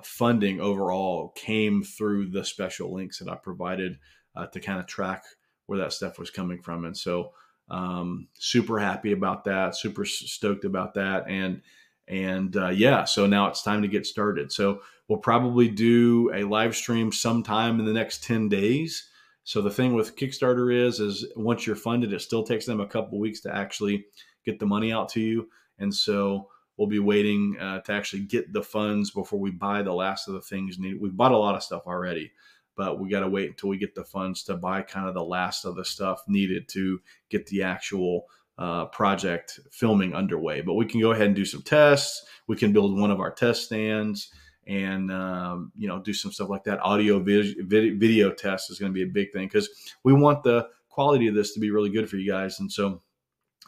funding 0.04 0.60
overall 0.60 1.30
came 1.36 1.84
through 1.84 2.30
the 2.30 2.44
special 2.44 2.94
links 2.94 3.20
that 3.20 3.30
I 3.30 3.36
provided 3.36 3.98
uh, 4.36 4.48
to 4.48 4.60
kind 4.60 4.80
of 4.80 4.86
track 4.86 5.24
where 5.66 5.80
that 5.80 5.94
stuff 5.94 6.20
was 6.20 6.30
coming 6.30 6.62
from. 6.62 6.86
And 6.86 6.98
so, 6.98 7.32
um, 7.70 8.28
super 8.34 8.80
happy 8.80 9.13
about 9.13 9.46
that, 9.46 9.76
super 9.76 10.06
stoked 10.06 10.66
about 10.66 10.94
that. 10.96 11.26
And, 11.28 11.62
and 12.08 12.56
uh, 12.58 12.70
yeah, 12.70 13.06
so 13.06 13.26
now 13.26 13.48
it's 13.48 13.63
time 13.63 13.82
to 13.82 13.88
get 13.88 14.06
started. 14.06 14.52
So 14.52 14.82
we'll 15.08 15.20
probably 15.20 15.70
do 15.70 16.32
a 16.34 16.44
live 16.44 16.76
stream 16.76 17.12
sometime 17.12 17.80
in 17.80 17.86
the 17.86 17.94
next 17.94 18.24
10 18.24 18.50
days. 18.50 19.10
So 19.46 19.62
the 19.62 19.72
thing 19.72 19.94
with 19.94 20.16
Kickstarter 20.16 20.74
is, 20.74 21.00
is 21.00 21.26
once 21.36 21.66
you're 21.66 21.76
funded, 21.76 22.13
it 22.13 22.22
still 22.22 22.44
takes 22.44 22.66
them 22.66 22.82
a 22.82 22.88
couple 22.88 23.20
weeks 23.20 23.42
to 23.42 23.56
actually 23.56 24.06
get 24.46 24.60
the 24.60 24.66
money 24.66 24.92
out 24.92 25.10
to 25.10 25.22
you. 25.22 25.50
And 25.80 25.94
so 25.94 26.50
we'll 26.78 26.88
be 26.88 27.00
waiting 27.00 27.58
uh, 27.60 27.80
to 27.82 27.94
actually 27.94 28.24
get 28.24 28.52
the 28.54 28.64
funds 28.64 29.12
before 29.12 29.40
we 29.40 29.52
buy 29.52 29.82
the 29.82 29.94
last 29.94 30.28
of 30.28 30.34
the 30.34 30.42
things 30.42 30.80
needed. 30.80 31.02
We've 31.02 31.16
bought 31.16 31.32
a 31.32 31.38
lot 31.38 31.56
of 31.56 31.64
stuff 31.64 31.84
already, 31.86 32.32
but 32.76 33.00
we 33.00 33.10
got 33.10 33.22
to 33.22 33.30
wait 33.30 33.50
until 33.50 33.70
we 33.70 33.78
get 33.78 33.96
the 33.96 34.04
funds 34.04 34.44
to 34.44 34.56
buy 34.56 34.82
kind 34.82 35.08
of 35.08 35.14
the 35.14 35.24
last 35.24 35.66
of 35.66 35.76
the 35.76 35.86
stuff 35.86 36.22
needed 36.28 36.68
to 36.70 37.00
get 37.30 37.48
the 37.48 37.64
actual 37.64 38.26
uh, 38.58 38.86
project 38.86 39.60
filming 39.72 40.14
underway. 40.14 40.62
But 40.62 40.76
we 40.76 40.86
can 40.86 41.02
go 41.02 41.12
ahead 41.12 41.28
and 41.28 41.36
do 41.36 41.46
some 41.46 41.62
tests. 41.62 42.26
We 42.48 42.56
can 42.56 42.74
build 42.74 43.00
one 43.00 43.12
of 43.12 43.20
our 43.20 43.32
test 43.32 43.66
stands 43.66 44.32
and 44.66 45.12
um, 45.12 45.72
you 45.76 45.88
know 45.88 46.00
do 46.00 46.14
some 46.14 46.32
stuff 46.32 46.50
like 46.50 46.64
that. 46.66 46.80
Audio 46.82 47.20
vid- 47.20 47.68
video 47.68 48.32
test 48.32 48.72
is 48.72 48.80
going 48.80 48.92
to 48.92 48.94
be 48.94 49.04
a 49.04 49.12
big 49.12 49.32
thing 49.32 49.48
because 49.48 49.70
we 50.04 50.14
want 50.14 50.44
the 50.44 50.68
quality 50.90 51.28
of 51.28 51.36
this 51.36 51.54
to 51.54 51.60
be 51.60 51.72
really 51.72 51.90
good 51.90 52.10
for 52.10 52.18
you 52.18 52.32
guys. 52.32 52.60
And 52.60 52.72
so 52.72 53.02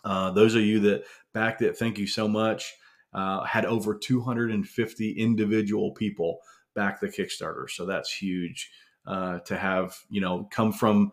uh, 0.06 0.30
those 0.32 0.56
of 0.56 0.62
you 0.62 0.80
that 0.82 1.04
backed 1.34 1.62
it, 1.62 1.78
thank 1.78 1.98
you 1.98 2.08
so 2.08 2.28
much. 2.28 2.74
Uh, 3.14 3.44
had 3.44 3.66
over 3.66 3.96
250 3.96 5.12
individual 5.12 5.92
people 5.92 6.40
back 6.76 7.00
the 7.00 7.08
Kickstarter, 7.08 7.70
so 7.70 7.86
that's 7.86 8.14
huge 8.14 8.70
uh, 9.08 9.40
to 9.40 9.58
have. 9.58 9.98
You 10.10 10.22
know, 10.22 10.48
come 10.52 10.72
from 10.72 11.12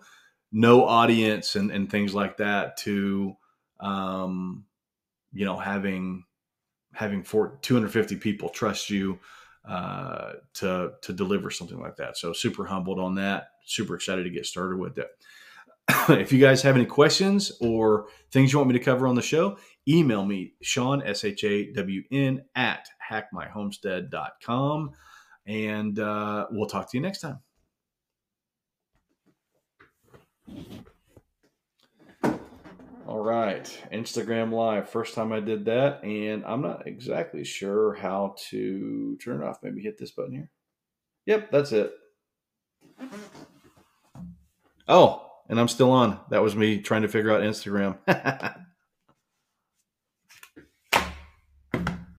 no 0.50 0.84
audience 0.84 1.56
and, 1.56 1.70
and 1.70 1.90
things 1.90 2.14
like 2.14 2.36
that 2.36 2.76
to 2.78 3.34
um, 3.80 4.64
you 5.32 5.44
know 5.44 5.56
having 5.56 6.24
having 6.92 7.22
four, 7.22 7.58
250 7.62 8.16
people 8.16 8.50
trust 8.50 8.90
you 8.90 9.18
uh, 9.66 10.32
to 10.54 10.92
to 11.02 11.12
deliver 11.12 11.50
something 11.50 11.80
like 11.80 11.96
that. 11.96 12.18
So 12.18 12.32
super 12.32 12.66
humbled 12.66 12.98
on 12.98 13.14
that. 13.14 13.48
Super 13.64 13.94
excited 13.94 14.24
to 14.24 14.30
get 14.30 14.44
started 14.44 14.78
with 14.78 14.98
it. 14.98 15.08
if 16.08 16.32
you 16.32 16.38
guys 16.38 16.62
have 16.62 16.76
any 16.76 16.86
questions 16.86 17.52
or 17.60 18.06
things 18.30 18.52
you 18.52 18.58
want 18.58 18.68
me 18.68 18.78
to 18.78 18.84
cover 18.84 19.06
on 19.06 19.14
the 19.14 19.22
show, 19.22 19.58
email 19.88 20.24
me, 20.24 20.54
Sean, 20.62 21.02
S 21.02 21.24
H 21.24 21.44
A 21.44 21.72
W 21.72 22.02
N, 22.10 22.44
at 22.54 22.88
hackmyhomestead.com. 23.10 24.90
And 25.46 25.98
uh, 25.98 26.46
we'll 26.50 26.68
talk 26.68 26.90
to 26.90 26.96
you 26.96 27.02
next 27.02 27.20
time. 27.20 27.40
All 33.06 33.18
right, 33.18 33.64
Instagram 33.92 34.52
Live. 34.52 34.88
First 34.88 35.14
time 35.14 35.32
I 35.32 35.40
did 35.40 35.64
that, 35.66 36.02
and 36.04 36.44
I'm 36.46 36.62
not 36.62 36.86
exactly 36.86 37.44
sure 37.44 37.94
how 37.94 38.36
to 38.50 39.18
turn 39.22 39.42
it 39.42 39.46
off. 39.46 39.58
Maybe 39.62 39.82
hit 39.82 39.98
this 39.98 40.12
button 40.12 40.32
here. 40.32 40.50
Yep, 41.26 41.50
that's 41.50 41.72
it. 41.72 41.92
Oh, 44.88 45.31
and 45.48 45.60
I'm 45.60 45.68
still 45.68 45.90
on. 45.90 46.20
That 46.30 46.42
was 46.42 46.56
me 46.56 46.80
trying 46.80 47.02
to 47.02 47.08
figure 47.08 47.30
out 47.30 47.42
Instagram. 47.42 47.98